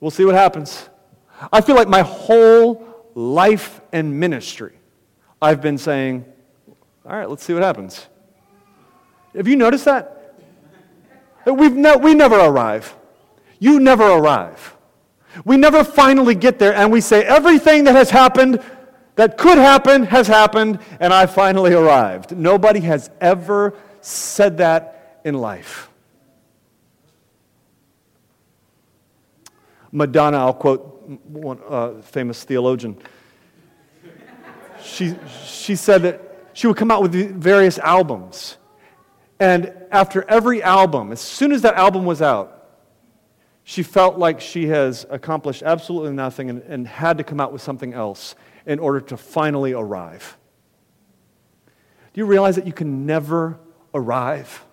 We'll 0.00 0.10
see 0.10 0.24
what 0.24 0.34
happens. 0.34 0.88
I 1.52 1.60
feel 1.60 1.76
like 1.76 1.86
my 1.86 2.02
whole 2.02 3.06
life 3.14 3.80
and 3.92 4.18
ministry, 4.18 4.74
I've 5.40 5.60
been 5.60 5.78
saying, 5.78 6.24
All 7.06 7.16
right, 7.16 7.30
let's 7.30 7.44
see 7.44 7.54
what 7.54 7.62
happens. 7.62 8.08
Have 9.36 9.46
you 9.46 9.54
noticed 9.54 9.84
that? 9.84 10.17
We've 11.46 11.74
ne- 11.74 11.96
we 11.96 12.14
never 12.14 12.38
arrive. 12.38 12.94
You 13.58 13.80
never 13.80 14.04
arrive. 14.04 14.76
We 15.44 15.56
never 15.56 15.84
finally 15.84 16.34
get 16.34 16.58
there 16.58 16.74
and 16.74 16.90
we 16.90 17.00
say, 17.00 17.24
everything 17.24 17.84
that 17.84 17.94
has 17.94 18.10
happened, 18.10 18.62
that 19.16 19.36
could 19.36 19.58
happen, 19.58 20.04
has 20.04 20.26
happened, 20.26 20.78
and 21.00 21.12
I 21.12 21.26
finally 21.26 21.74
arrived. 21.74 22.36
Nobody 22.36 22.80
has 22.80 23.10
ever 23.20 23.74
said 24.00 24.58
that 24.58 25.20
in 25.24 25.34
life. 25.34 25.90
Madonna, 29.90 30.38
I'll 30.38 30.54
quote 30.54 31.02
one 31.26 31.58
uh, 31.68 32.02
famous 32.02 32.44
theologian. 32.44 32.96
She, 34.82 35.14
she 35.46 35.74
said 35.76 36.02
that 36.02 36.20
she 36.52 36.66
would 36.66 36.76
come 36.76 36.90
out 36.90 37.02
with 37.02 37.12
various 37.12 37.78
albums. 37.78 38.57
And 39.40 39.72
after 39.90 40.24
every 40.28 40.62
album, 40.62 41.12
as 41.12 41.20
soon 41.20 41.52
as 41.52 41.62
that 41.62 41.74
album 41.74 42.04
was 42.04 42.20
out, 42.20 42.54
she 43.62 43.82
felt 43.82 44.18
like 44.18 44.40
she 44.40 44.66
has 44.68 45.06
accomplished 45.10 45.62
absolutely 45.62 46.12
nothing 46.12 46.48
and, 46.50 46.62
and 46.62 46.88
had 46.88 47.18
to 47.18 47.24
come 47.24 47.38
out 47.38 47.52
with 47.52 47.62
something 47.62 47.92
else 47.92 48.34
in 48.66 48.78
order 48.78 49.00
to 49.00 49.16
finally 49.16 49.74
arrive. 49.74 50.36
Do 52.12 52.20
you 52.20 52.26
realize 52.26 52.56
that 52.56 52.66
you 52.66 52.72
can 52.72 53.06
never 53.06 53.58
arrive? 53.94 54.64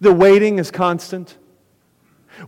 The 0.00 0.12
waiting 0.12 0.58
is 0.58 0.70
constant. 0.70 1.38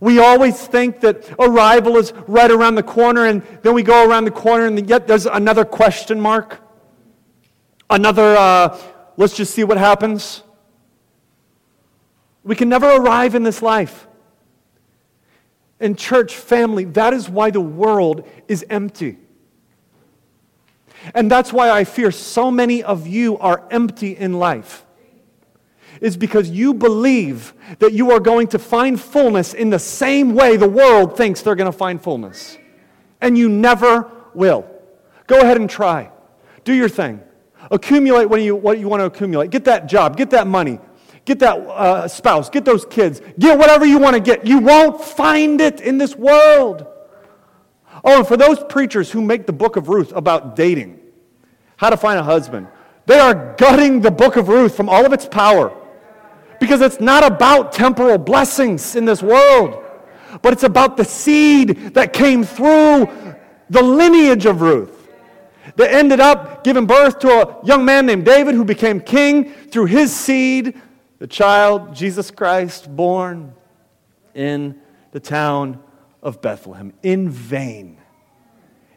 We 0.01 0.19
always 0.19 0.67
think 0.67 0.99
that 0.99 1.33
arrival 1.39 1.97
is 1.97 2.13
right 2.27 2.51
around 2.51 2.75
the 2.75 2.83
corner, 2.83 3.25
and 3.25 3.41
then 3.63 3.73
we 3.73 3.83
go 3.83 4.07
around 4.07 4.25
the 4.25 4.31
corner, 4.31 4.65
and 4.65 4.89
yet 4.89 5.07
there's 5.07 5.25
another 5.25 5.63
question 5.65 6.19
mark. 6.19 6.59
Another, 7.89 8.35
uh, 8.35 8.77
let's 9.17 9.35
just 9.35 9.53
see 9.53 9.63
what 9.63 9.77
happens. 9.77 10.43
We 12.43 12.55
can 12.55 12.69
never 12.69 12.89
arrive 12.89 13.35
in 13.35 13.43
this 13.43 13.61
life. 13.61 14.07
And, 15.79 15.97
church 15.97 16.35
family, 16.35 16.85
that 16.85 17.13
is 17.13 17.29
why 17.29 17.51
the 17.51 17.61
world 17.61 18.27
is 18.47 18.65
empty. 18.69 19.17
And 21.13 21.29
that's 21.29 21.53
why 21.53 21.69
I 21.69 21.83
fear 21.83 22.11
so 22.11 22.49
many 22.49 22.83
of 22.83 23.05
you 23.05 23.37
are 23.37 23.63
empty 23.69 24.15
in 24.15 24.39
life. 24.39 24.85
Is 26.01 26.15
because 26.15 26.49
you 26.49 26.73
believe 26.73 27.53
that 27.79 27.93
you 27.93 28.11
are 28.11 28.19
going 28.19 28.47
to 28.49 28.59
find 28.59 28.99
fullness 28.99 29.53
in 29.53 29.69
the 29.69 29.79
same 29.79 30.35
way 30.35 30.57
the 30.57 30.69
world 30.69 31.17
thinks 31.17 31.41
they're 31.41 31.55
going 31.55 31.71
to 31.71 31.77
find 31.77 32.01
fullness. 32.01 32.57
And 33.19 33.37
you 33.37 33.49
never 33.49 34.09
will. 34.33 34.69
Go 35.25 35.39
ahead 35.41 35.57
and 35.57 35.69
try. 35.69 36.11
Do 36.63 36.73
your 36.73 36.89
thing. 36.89 37.21
Accumulate 37.71 38.25
what 38.25 38.41
you, 38.41 38.55
what 38.55 38.79
you 38.79 38.87
want 38.87 39.01
to 39.01 39.05
accumulate. 39.05 39.51
Get 39.51 39.65
that 39.65 39.87
job. 39.87 40.17
Get 40.17 40.29
that 40.31 40.47
money. 40.47 40.79
Get 41.27 41.39
that 41.39 41.57
uh, 41.57 42.07
spouse, 42.07 42.49
get 42.49 42.63
those 42.63 42.85
kids, 42.85 43.21
get 43.37 43.59
whatever 43.59 43.85
you 43.85 43.99
want 43.99 44.13
to 44.13 44.21
get. 44.21 44.47
You 44.47 44.59
won't 44.59 45.01
find 45.01 45.59
it 45.59 45.81
in 45.81 45.97
this 45.97 46.15
world. 46.15 46.87
Oh, 48.05 48.19
and 48.19 48.25
for 48.25 48.37
those 48.37 48.63
preachers 48.69 49.11
who 49.11 49.21
make 49.21 49.45
the 49.45 49.51
book 49.51 49.75
of 49.75 49.89
Ruth 49.89 50.13
about 50.13 50.55
dating, 50.55 51.01
how 51.75 51.89
to 51.89 51.97
find 51.97 52.17
a 52.17 52.23
husband, 52.23 52.69
they 53.07 53.19
are 53.19 53.55
gutting 53.57 53.99
the 53.99 54.09
book 54.09 54.37
of 54.37 54.47
Ruth 54.47 54.77
from 54.77 54.87
all 54.87 55.05
of 55.05 55.11
its 55.11 55.25
power. 55.25 55.75
Because 56.61 56.79
it's 56.79 57.01
not 57.01 57.25
about 57.29 57.73
temporal 57.73 58.17
blessings 58.17 58.95
in 58.95 59.03
this 59.03 59.21
world, 59.21 59.83
but 60.41 60.53
it's 60.53 60.63
about 60.63 60.95
the 60.95 61.03
seed 61.03 61.93
that 61.93 62.13
came 62.13 62.45
through 62.45 63.09
the 63.69 63.81
lineage 63.81 64.45
of 64.45 64.61
Ruth 64.61 64.96
that 65.77 65.91
ended 65.93 66.19
up 66.19 66.63
giving 66.63 66.85
birth 66.85 67.19
to 67.19 67.29
a 67.29 67.65
young 67.65 67.85
man 67.85 68.05
named 68.05 68.25
David 68.25 68.55
who 68.55 68.65
became 68.65 68.99
king 68.99 69.53
through 69.71 69.85
his 69.85 70.13
seed 70.13 70.79
the 71.19 71.27
child, 71.27 71.95
Jesus 71.95 72.29
Christ, 72.29 72.95
born 72.95 73.53
in 74.35 74.79
the 75.11 75.19
town 75.19 75.81
of 76.21 76.41
Bethlehem. 76.41 76.93
In 77.01 77.29
vain, 77.29 77.97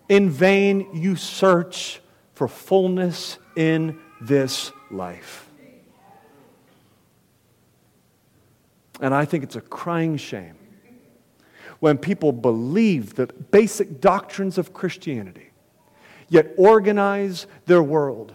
in 0.08 0.28
vain 0.28 0.88
you 0.92 1.16
search 1.16 2.00
for 2.34 2.48
fullness 2.48 3.38
in 3.56 3.98
this 4.20 4.72
life. 4.90 5.48
And 9.00 9.14
I 9.14 9.24
think 9.24 9.44
it's 9.44 9.56
a 9.56 9.62
crying 9.62 10.18
shame 10.18 10.56
when 11.78 11.96
people 11.96 12.32
believe 12.32 13.14
the 13.14 13.26
basic 13.26 14.02
doctrines 14.02 14.58
of 14.58 14.74
Christianity, 14.74 15.49
yet 16.30 16.54
organize 16.56 17.46
their 17.66 17.82
world, 17.82 18.34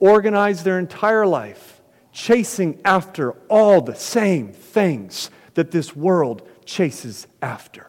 organize 0.00 0.64
their 0.64 0.80
entire 0.80 1.26
life 1.26 1.80
chasing 2.10 2.80
after 2.84 3.32
all 3.48 3.80
the 3.80 3.94
same 3.94 4.52
things 4.52 5.30
that 5.54 5.70
this 5.70 5.94
world 5.94 6.48
chases 6.64 7.26
after. 7.42 7.88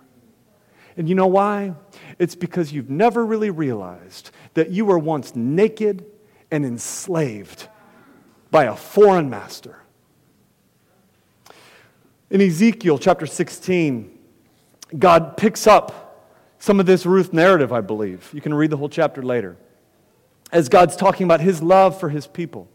And 0.98 1.10
you 1.10 1.16
know 1.16 1.28
why? 1.28 1.74
It's 2.20 2.36
because 2.36 2.72
you've 2.72 2.90
never 2.90 3.26
really 3.26 3.50
realized 3.50 4.32
that 4.54 4.70
you 4.70 4.86
were 4.86 5.00
once 5.00 5.36
naked 5.36 6.06
and 6.52 6.66
enslaved 6.66 7.68
by 8.52 8.66
a 8.66 8.76
foreign 8.76 9.30
master. 9.30 9.78
In 12.30 12.42
Ezekiel 12.42 12.98
chapter 12.98 13.26
16, 13.26 14.18
God 14.98 15.38
picks 15.38 15.68
up 15.68 16.05
some 16.66 16.80
of 16.80 16.88
this 16.88 17.06
Ruth 17.06 17.32
narrative, 17.32 17.72
I 17.72 17.82
believe. 17.82 18.28
You 18.34 18.42
can 18.42 18.52
read 18.52 18.72
the 18.72 18.78
whole 18.78 18.90
chapter 18.90 19.22
later. 19.22 19.56
As 20.52 20.68
God's 20.68 20.96
talking 20.96 21.26
about 21.26 21.40
his 21.40 21.62
love 21.62 22.00
for 22.00 22.10
his 22.10 22.26
people. 22.26 22.68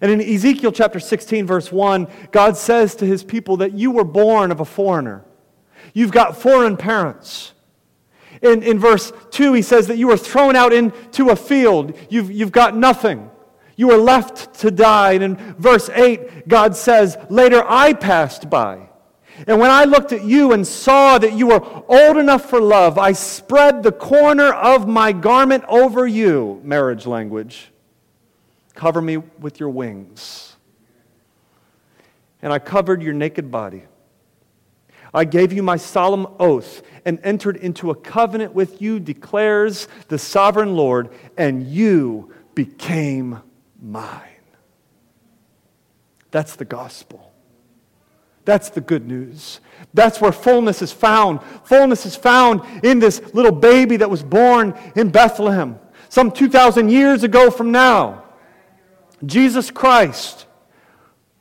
And 0.00 0.10
in 0.10 0.22
Ezekiel 0.22 0.72
chapter 0.72 0.98
16, 0.98 1.46
verse 1.46 1.70
1, 1.70 2.08
God 2.32 2.56
says 2.56 2.94
to 2.96 3.04
his 3.04 3.22
people 3.22 3.58
that 3.58 3.74
you 3.74 3.90
were 3.90 4.04
born 4.04 4.50
of 4.50 4.60
a 4.60 4.64
foreigner. 4.64 5.22
You've 5.92 6.12
got 6.12 6.40
foreign 6.40 6.78
parents. 6.78 7.52
In, 8.40 8.62
in 8.62 8.78
verse 8.78 9.12
2, 9.32 9.52
he 9.52 9.60
says 9.60 9.88
that 9.88 9.98
you 9.98 10.06
were 10.06 10.16
thrown 10.16 10.56
out 10.56 10.72
into 10.72 11.28
a 11.28 11.36
field. 11.36 11.94
You've, 12.08 12.32
you've 12.32 12.52
got 12.52 12.74
nothing. 12.74 13.30
You 13.76 13.88
were 13.88 13.98
left 13.98 14.60
to 14.60 14.70
die. 14.70 15.12
And 15.12 15.22
in 15.24 15.36
verse 15.58 15.90
8, 15.90 16.48
God 16.48 16.74
says, 16.74 17.18
Later 17.28 17.62
I 17.68 17.92
passed 17.92 18.48
by. 18.48 18.88
And 19.46 19.58
when 19.58 19.70
I 19.70 19.84
looked 19.84 20.12
at 20.12 20.24
you 20.24 20.52
and 20.52 20.66
saw 20.66 21.18
that 21.18 21.32
you 21.32 21.48
were 21.48 21.62
old 21.88 22.16
enough 22.16 22.48
for 22.48 22.60
love, 22.60 22.98
I 22.98 23.12
spread 23.12 23.82
the 23.82 23.92
corner 23.92 24.52
of 24.52 24.86
my 24.86 25.12
garment 25.12 25.64
over 25.68 26.06
you, 26.06 26.60
marriage 26.62 27.04
language. 27.04 27.72
Cover 28.74 29.02
me 29.02 29.16
with 29.16 29.58
your 29.58 29.70
wings. 29.70 30.56
And 32.42 32.52
I 32.52 32.58
covered 32.58 33.02
your 33.02 33.14
naked 33.14 33.50
body. 33.50 33.84
I 35.12 35.24
gave 35.24 35.52
you 35.52 35.62
my 35.62 35.76
solemn 35.76 36.26
oath 36.38 36.82
and 37.04 37.18
entered 37.22 37.56
into 37.56 37.90
a 37.90 37.94
covenant 37.94 38.54
with 38.54 38.80
you, 38.80 39.00
declares 39.00 39.88
the 40.08 40.18
sovereign 40.18 40.76
Lord, 40.76 41.10
and 41.36 41.66
you 41.66 42.32
became 42.54 43.40
mine. 43.80 44.20
That's 46.30 46.56
the 46.56 46.64
gospel. 46.64 47.33
That's 48.44 48.70
the 48.70 48.80
good 48.80 49.06
news. 49.06 49.60
That's 49.94 50.20
where 50.20 50.32
fullness 50.32 50.82
is 50.82 50.92
found. 50.92 51.40
Fullness 51.64 52.04
is 52.04 52.16
found 52.16 52.62
in 52.84 52.98
this 52.98 53.22
little 53.32 53.52
baby 53.52 53.96
that 53.98 54.10
was 54.10 54.22
born 54.22 54.78
in 54.96 55.10
Bethlehem 55.10 55.78
some 56.08 56.30
2,000 56.30 56.90
years 56.90 57.24
ago 57.24 57.50
from 57.50 57.72
now. 57.72 58.22
Jesus 59.24 59.70
Christ. 59.70 60.46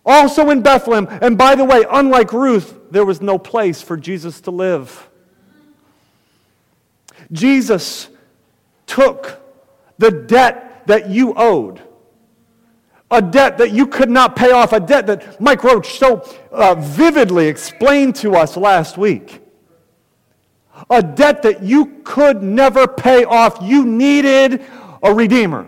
Also 0.05 0.49
in 0.49 0.61
Bethlehem. 0.61 1.07
And 1.21 1.37
by 1.37 1.55
the 1.55 1.63
way, 1.63 1.85
unlike 1.89 2.33
Ruth, 2.33 2.79
there 2.89 3.05
was 3.05 3.21
no 3.21 3.37
place 3.37 3.81
for 3.81 3.97
Jesus 3.97 4.41
to 4.41 4.51
live. 4.51 5.09
Jesus 7.31 8.09
took 8.85 9.41
the 9.97 10.11
debt 10.11 10.87
that 10.87 11.09
you 11.09 11.33
owed 11.35 11.81
a 13.13 13.21
debt 13.21 13.59
that 13.59 13.71
you 13.71 13.85
could 13.85 14.09
not 14.09 14.35
pay 14.35 14.51
off, 14.51 14.73
a 14.73 14.79
debt 14.79 15.05
that 15.05 15.39
Mike 15.39 15.63
Roach 15.63 15.97
so 15.99 16.27
uh, 16.51 16.73
vividly 16.75 17.47
explained 17.47 18.15
to 18.17 18.35
us 18.35 18.57
last 18.57 18.97
week. 18.97 19.39
A 20.89 21.03
debt 21.03 21.43
that 21.43 21.61
you 21.61 22.01
could 22.03 22.41
never 22.41 22.87
pay 22.87 23.23
off. 23.23 23.59
You 23.61 23.85
needed 23.85 24.65
a 25.03 25.13
redeemer. 25.13 25.67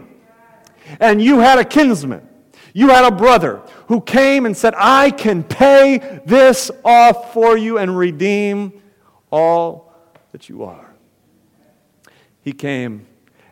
And 1.00 1.22
you 1.22 1.40
had 1.40 1.60
a 1.60 1.66
kinsman. 1.66 2.28
You 2.74 2.90
had 2.90 3.06
a 3.06 3.16
brother 3.16 3.62
who 3.88 4.02
came 4.02 4.46
and 4.46 4.58
said, 4.58 4.74
I 4.76 5.12
can 5.12 5.44
pay 5.44 6.22
this 6.26 6.72
off 6.84 7.34
for 7.34 7.58
you 7.58 7.78
and 7.78 7.96
redeem 7.96 8.82
all 9.32 9.94
that 10.32 10.50
you 10.50 10.64
are. 10.64 10.94
He 12.42 12.52
came, 12.52 13.06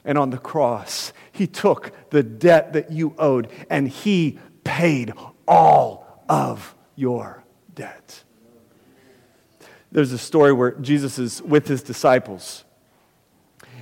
and 0.06 0.18
on 0.18 0.30
the 0.30 0.38
cross, 0.38 1.14
he 1.34 1.48
took 1.48 1.92
the 2.12 2.24
debt 2.24 2.74
that 2.74 2.92
you 2.92 3.16
owed 3.18 3.50
and 3.70 3.90
He 3.90 4.40
paid 4.64 5.14
all 5.48 6.24
of 6.30 6.76
your 6.96 7.44
debt. 7.74 8.24
There's 9.92 10.12
a 10.12 10.18
story 10.18 10.54
where 10.54 10.72
Jesus 10.72 11.20
is 11.20 11.42
with 11.42 11.68
His 11.68 11.82
disciples. 11.82 12.64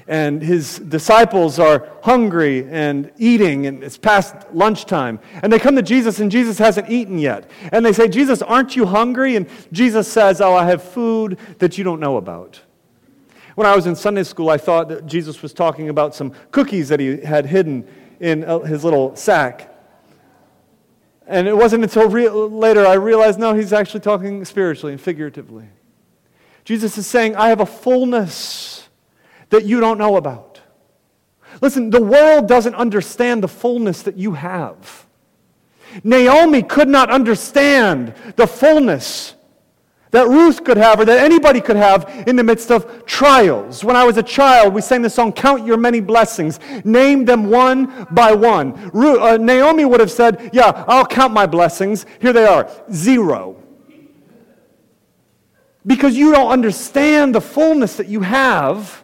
And 0.08 0.42
his 0.42 0.80
disciples 0.80 1.60
are 1.60 1.88
hungry 2.04 2.68
and 2.70 3.12
eating, 3.18 3.68
and 3.68 3.84
it's 3.84 3.98
past 3.98 4.36
lunchtime. 4.52 5.20
And 5.42 5.54
they 5.54 5.60
come 5.60 5.76
to 5.76 5.82
Jesus, 5.84 6.20
and 6.20 6.32
Jesus 6.32 6.58
hasn't 6.58 6.90
eaten 6.90 7.20
yet. 7.20 7.50
And 7.72 7.86
they 7.86 7.94
say, 7.94 8.08
Jesus, 8.08 8.42
aren't 8.42 8.76
you 8.76 8.88
hungry? 8.88 9.36
And 9.36 9.48
Jesus 9.72 10.12
says, 10.12 10.42
Oh, 10.42 10.56
I 10.56 10.66
have 10.66 10.84
food 10.84 11.38
that 11.60 11.78
you 11.78 11.84
don't 11.84 12.00
know 12.00 12.18
about. 12.18 12.60
When 13.56 13.68
I 13.68 13.76
was 13.76 13.86
in 13.86 13.96
Sunday 13.96 14.24
school, 14.24 14.50
I 14.50 14.58
thought 14.58 14.90
that 14.90 15.06
Jesus 15.06 15.42
was 15.42 15.54
talking 15.54 15.90
about 15.90 16.16
some 16.16 16.34
cookies 16.52 16.90
that 16.90 17.00
he 17.00 17.18
had 17.18 17.46
hidden 17.46 17.88
in 18.20 18.44
uh, 18.44 18.60
his 18.60 18.84
little 18.84 19.16
sack. 19.16 19.68
And 21.28 21.48
it 21.48 21.56
wasn't 21.56 21.84
until 21.84 22.10
re- 22.10 22.30
later 22.30 22.86
I 22.86 22.94
realized 22.94 23.40
no, 23.40 23.54
he's 23.54 23.74
actually 23.74 24.02
talking 24.02 24.44
spiritually 24.46 24.94
and 24.94 25.02
figuratively. 25.02 25.66
Jesus 26.64 26.98
is 26.98 27.08
saying, 27.08 27.36
I 27.36 27.50
have 27.50 27.60
a 27.60 27.66
fullness 27.66 28.88
that 29.50 29.66
you 29.66 29.80
don't 29.80 29.98
know 29.98 30.16
about. 30.16 30.62
Listen, 31.62 31.90
the 31.90 32.02
world 32.02 32.48
doesn't 32.48 32.76
understand 32.76 33.44
the 33.44 33.48
fullness 33.48 34.04
that 34.04 34.18
you 34.18 34.34
have. 34.34 35.06
Naomi 36.04 36.64
could 36.64 36.88
not 36.88 37.10
understand 37.10 38.14
the 38.38 38.48
fullness 38.48 39.36
that 40.12 40.28
Ruth 40.28 40.64
could 40.64 40.78
have 40.78 41.00
or 41.00 41.06
that 41.06 41.20
anybody 41.20 41.62
could 41.62 41.78
have 41.78 42.24
in 42.28 42.36
the 42.36 42.44
midst 42.44 42.70
of 42.70 43.06
trials. 43.06 43.84
When 43.84 43.96
I 43.96 44.04
was 44.04 44.18
a 44.18 44.24
child, 44.24 44.74
we 44.74 44.82
sang 44.82 45.02
the 45.02 45.10
song, 45.10 45.32
Count 45.32 45.66
Your 45.66 45.78
Many 45.78 46.02
Blessings. 46.02 46.60
Name 46.84 47.26
them 47.26 47.50
one 47.50 48.08
by 48.12 48.34
one. 48.34 48.92
Ruth, 48.94 49.20
uh, 49.22 49.38
Naomi 49.38 49.86
would 49.86 50.00
have 50.00 50.12
said, 50.12 50.50
Yeah, 50.54 50.84
I'll 50.88 51.06
count 51.06 51.34
my 51.34 51.46
blessings. 51.46 52.06
Here 52.20 52.34
they 52.34 52.46
are 52.46 52.70
zero. 52.92 53.58
Because 55.86 56.16
you 56.16 56.32
don't 56.32 56.52
understand 56.52 57.34
the 57.34 57.42
fullness 57.42 57.96
that 57.96 58.08
you 58.08 58.22
have 58.22 59.04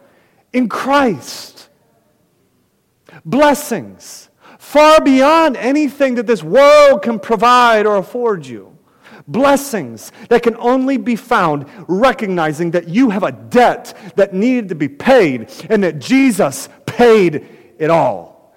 in 0.53 0.69
Christ. 0.69 1.69
Blessings 3.25 4.29
far 4.59 4.99
beyond 5.01 5.55
anything 5.57 6.15
that 6.15 6.27
this 6.27 6.43
world 6.43 7.01
can 7.01 7.19
provide 7.19 7.85
or 7.85 7.95
afford 7.95 8.45
you 8.45 8.76
blessings 9.27 10.11
that 10.29 10.43
can 10.43 10.55
only 10.57 10.97
be 10.97 11.15
found 11.15 11.65
recognizing 11.87 12.71
that 12.71 12.87
you 12.87 13.09
have 13.09 13.23
a 13.23 13.31
debt 13.31 13.95
that 14.15 14.33
needed 14.33 14.69
to 14.69 14.75
be 14.75 14.87
paid 14.87 15.51
and 15.69 15.83
that 15.83 15.99
Jesus 15.99 16.69
paid 16.85 17.47
it 17.77 17.89
all. 17.89 18.55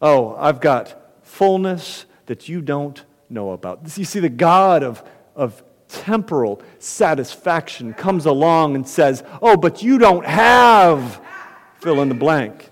Oh, 0.00 0.34
I've 0.36 0.60
got 0.60 1.24
fullness 1.24 2.06
that 2.26 2.48
you 2.48 2.60
don't 2.60 3.02
know 3.28 3.50
about. 3.50 3.80
You 3.96 4.04
see, 4.04 4.20
the 4.20 4.28
God 4.28 4.82
of, 4.82 5.02
of 5.34 5.62
temporal 5.88 6.62
satisfaction 6.78 7.94
comes 7.94 8.26
along 8.26 8.76
and 8.76 8.86
says, 8.86 9.24
Oh, 9.42 9.56
but 9.56 9.82
you 9.82 9.98
don't 9.98 10.24
have 10.24 11.20
fill 11.80 12.00
in 12.00 12.08
the 12.08 12.14
blank. 12.14 12.70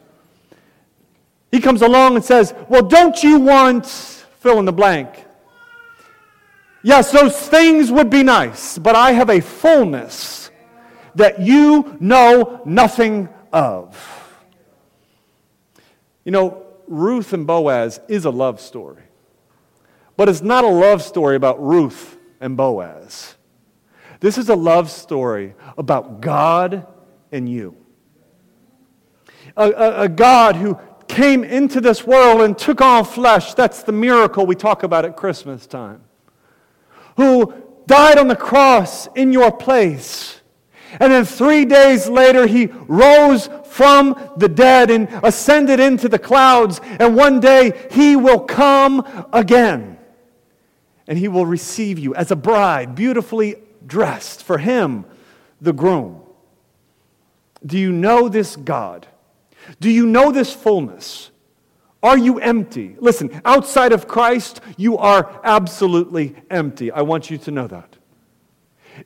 He 1.50 1.60
comes 1.60 1.82
along 1.82 2.16
and 2.16 2.24
says, 2.24 2.54
Well, 2.68 2.82
don't 2.82 3.22
you 3.22 3.38
want 3.40 3.86
fill 3.86 4.58
in 4.58 4.64
the 4.64 4.72
blank? 4.72 5.25
Yes, 6.86 7.10
those 7.10 7.36
things 7.36 7.90
would 7.90 8.10
be 8.10 8.22
nice, 8.22 8.78
but 8.78 8.94
I 8.94 9.10
have 9.10 9.28
a 9.28 9.40
fullness 9.40 10.52
that 11.16 11.40
you 11.40 11.96
know 11.98 12.62
nothing 12.64 13.28
of. 13.52 13.98
You 16.24 16.30
know, 16.30 16.62
Ruth 16.86 17.32
and 17.32 17.44
Boaz 17.44 17.98
is 18.06 18.24
a 18.24 18.30
love 18.30 18.60
story, 18.60 19.02
but 20.16 20.28
it's 20.28 20.42
not 20.42 20.62
a 20.62 20.68
love 20.68 21.02
story 21.02 21.34
about 21.34 21.60
Ruth 21.60 22.16
and 22.40 22.56
Boaz. 22.56 23.34
This 24.20 24.38
is 24.38 24.48
a 24.48 24.54
love 24.54 24.88
story 24.88 25.56
about 25.76 26.20
God 26.20 26.86
and 27.32 27.48
you. 27.48 27.76
A, 29.56 29.72
a, 29.72 30.00
a, 30.02 30.08
God 30.08 30.54
who 30.54 30.78
came 31.08 31.42
into 31.42 31.80
this 31.80 32.06
world 32.06 32.42
and 32.42 32.56
took 32.56 32.80
on 32.80 33.04
flesh. 33.04 33.54
That's 33.54 33.82
the 33.82 33.90
miracle 33.90 34.46
we 34.46 34.54
talk 34.54 34.84
about 34.84 35.04
at 35.04 35.16
Christmas 35.16 35.66
time 35.66 36.05
who 37.16 37.52
died 37.86 38.18
on 38.18 38.28
the 38.28 38.36
cross 38.36 39.08
in 39.14 39.32
your 39.32 39.50
place. 39.50 40.40
And 41.00 41.12
then 41.12 41.24
three 41.24 41.64
days 41.64 42.08
later, 42.08 42.46
he 42.46 42.66
rose 42.88 43.48
from 43.64 44.32
the 44.36 44.48
dead 44.48 44.90
and 44.90 45.08
ascended 45.22 45.80
into 45.80 46.08
the 46.08 46.18
clouds. 46.18 46.80
And 46.84 47.16
one 47.16 47.40
day, 47.40 47.88
he 47.90 48.16
will 48.16 48.40
come 48.40 49.06
again. 49.32 49.98
And 51.06 51.18
he 51.18 51.28
will 51.28 51.46
receive 51.46 51.98
you 51.98 52.14
as 52.14 52.30
a 52.30 52.36
bride, 52.36 52.94
beautifully 52.94 53.56
dressed 53.86 54.42
for 54.42 54.58
him, 54.58 55.04
the 55.60 55.72
groom. 55.72 56.22
Do 57.64 57.78
you 57.78 57.92
know 57.92 58.28
this 58.28 58.56
God? 58.56 59.06
Do 59.80 59.90
you 59.90 60.06
know 60.06 60.32
this 60.32 60.52
fullness? 60.52 61.30
Are 62.06 62.16
you 62.16 62.38
empty? 62.38 62.94
Listen, 63.00 63.40
outside 63.44 63.90
of 63.90 64.06
Christ, 64.06 64.60
you 64.76 64.96
are 64.96 65.40
absolutely 65.42 66.36
empty. 66.48 66.92
I 66.92 67.02
want 67.02 67.30
you 67.30 67.38
to 67.38 67.50
know 67.50 67.66
that. 67.66 67.96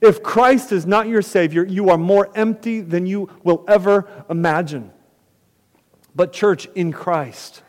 If 0.02 0.22
Christ 0.22 0.70
is 0.70 0.84
not 0.84 1.08
your 1.08 1.22
Savior, 1.22 1.64
you 1.64 1.88
are 1.88 1.96
more 1.96 2.30
empty 2.34 2.82
than 2.82 3.06
you 3.06 3.30
will 3.42 3.64
ever 3.66 4.06
imagine. 4.28 4.92
But, 6.14 6.34
church, 6.34 6.66
in 6.74 6.92
Christ, 6.92 7.62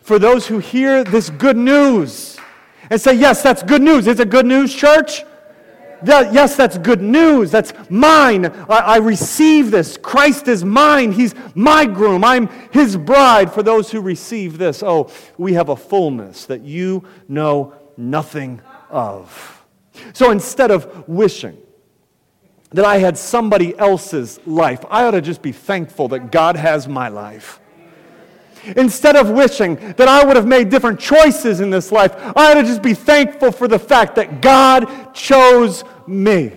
for 0.00 0.18
those 0.18 0.48
who 0.48 0.58
hear 0.58 1.04
this 1.04 1.30
good 1.30 1.56
news 1.56 2.36
and 2.90 3.00
say, 3.00 3.14
Yes, 3.14 3.44
that's 3.44 3.62
good 3.62 3.80
news. 3.80 4.08
Is 4.08 4.18
it 4.18 4.28
good 4.28 4.44
news, 4.44 4.74
church? 4.74 5.22
Yes, 6.04 6.56
that's 6.56 6.78
good 6.78 7.02
news. 7.02 7.50
That's 7.50 7.72
mine. 7.90 8.46
I, 8.46 8.78
I 8.78 8.96
receive 8.98 9.70
this. 9.70 9.96
Christ 9.96 10.48
is 10.48 10.64
mine. 10.64 11.12
He's 11.12 11.34
my 11.54 11.86
groom. 11.86 12.24
I'm 12.24 12.48
his 12.72 12.96
bride. 12.96 13.52
For 13.52 13.62
those 13.62 13.90
who 13.90 14.00
receive 14.00 14.58
this, 14.58 14.82
oh, 14.82 15.10
we 15.38 15.54
have 15.54 15.68
a 15.68 15.76
fullness 15.76 16.46
that 16.46 16.62
you 16.62 17.04
know 17.28 17.74
nothing 17.96 18.60
of. 18.90 19.64
So 20.12 20.30
instead 20.30 20.70
of 20.70 21.08
wishing 21.08 21.58
that 22.70 22.84
I 22.84 22.98
had 22.98 23.16
somebody 23.16 23.78
else's 23.78 24.40
life, 24.46 24.84
I 24.90 25.04
ought 25.04 25.12
to 25.12 25.20
just 25.20 25.42
be 25.42 25.52
thankful 25.52 26.08
that 26.08 26.32
God 26.32 26.56
has 26.56 26.88
my 26.88 27.08
life. 27.08 27.60
Instead 28.76 29.16
of 29.16 29.30
wishing 29.30 29.76
that 29.94 30.08
I 30.08 30.24
would 30.24 30.36
have 30.36 30.46
made 30.46 30.70
different 30.70 31.00
choices 31.00 31.60
in 31.60 31.70
this 31.70 31.92
life, 31.92 32.14
I 32.36 32.50
ought 32.50 32.54
to 32.54 32.62
just 32.62 32.82
be 32.82 32.94
thankful 32.94 33.52
for 33.52 33.68
the 33.68 33.78
fact 33.78 34.16
that 34.16 34.40
God 34.40 35.14
chose 35.14 35.84
me 36.06 36.52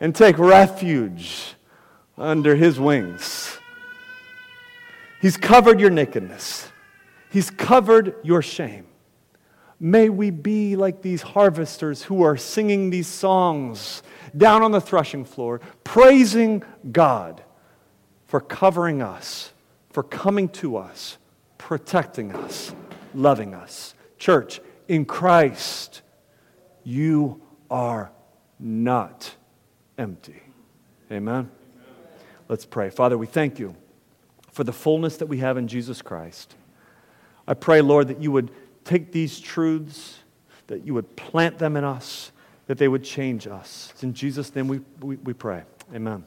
and 0.00 0.14
take 0.14 0.38
refuge 0.38 1.54
under 2.18 2.56
his 2.56 2.78
wings. 2.78 3.58
He's 5.20 5.36
covered 5.36 5.80
your 5.80 5.90
nakedness, 5.90 6.68
he's 7.30 7.50
covered 7.50 8.16
your 8.22 8.42
shame. 8.42 8.86
May 9.78 10.08
we 10.10 10.30
be 10.30 10.76
like 10.76 11.02
these 11.02 11.22
harvesters 11.22 12.04
who 12.04 12.22
are 12.22 12.36
singing 12.36 12.90
these 12.90 13.08
songs 13.08 14.04
down 14.36 14.62
on 14.62 14.70
the 14.70 14.80
threshing 14.80 15.24
floor, 15.24 15.60
praising 15.82 16.62
God 16.92 17.42
for 18.26 18.40
covering 18.40 19.02
us, 19.02 19.51
for 19.92 20.02
coming 20.02 20.48
to 20.48 20.76
us, 20.76 21.18
protecting 21.58 22.34
us, 22.34 22.74
loving 23.14 23.54
us. 23.54 23.94
Church, 24.18 24.60
in 24.88 25.04
Christ, 25.04 26.02
you 26.82 27.40
are 27.70 28.10
not 28.58 29.34
empty. 29.98 30.42
Amen? 31.10 31.50
Let's 32.48 32.64
pray. 32.64 32.90
Father, 32.90 33.16
we 33.16 33.26
thank 33.26 33.58
you 33.58 33.76
for 34.50 34.64
the 34.64 34.72
fullness 34.72 35.18
that 35.18 35.26
we 35.26 35.38
have 35.38 35.56
in 35.56 35.68
Jesus 35.68 36.02
Christ. 36.02 36.54
I 37.46 37.54
pray, 37.54 37.80
Lord, 37.80 38.08
that 38.08 38.20
you 38.20 38.30
would 38.32 38.50
take 38.84 39.12
these 39.12 39.40
truths, 39.40 40.18
that 40.66 40.86
you 40.86 40.94
would 40.94 41.16
plant 41.16 41.58
them 41.58 41.76
in 41.76 41.84
us, 41.84 42.32
that 42.66 42.78
they 42.78 42.88
would 42.88 43.04
change 43.04 43.46
us. 43.46 43.90
It's 43.92 44.02
in 44.02 44.14
Jesus' 44.14 44.54
name 44.54 44.68
we, 44.68 44.80
we, 45.00 45.16
we 45.16 45.32
pray. 45.32 45.64
Amen. 45.94 46.24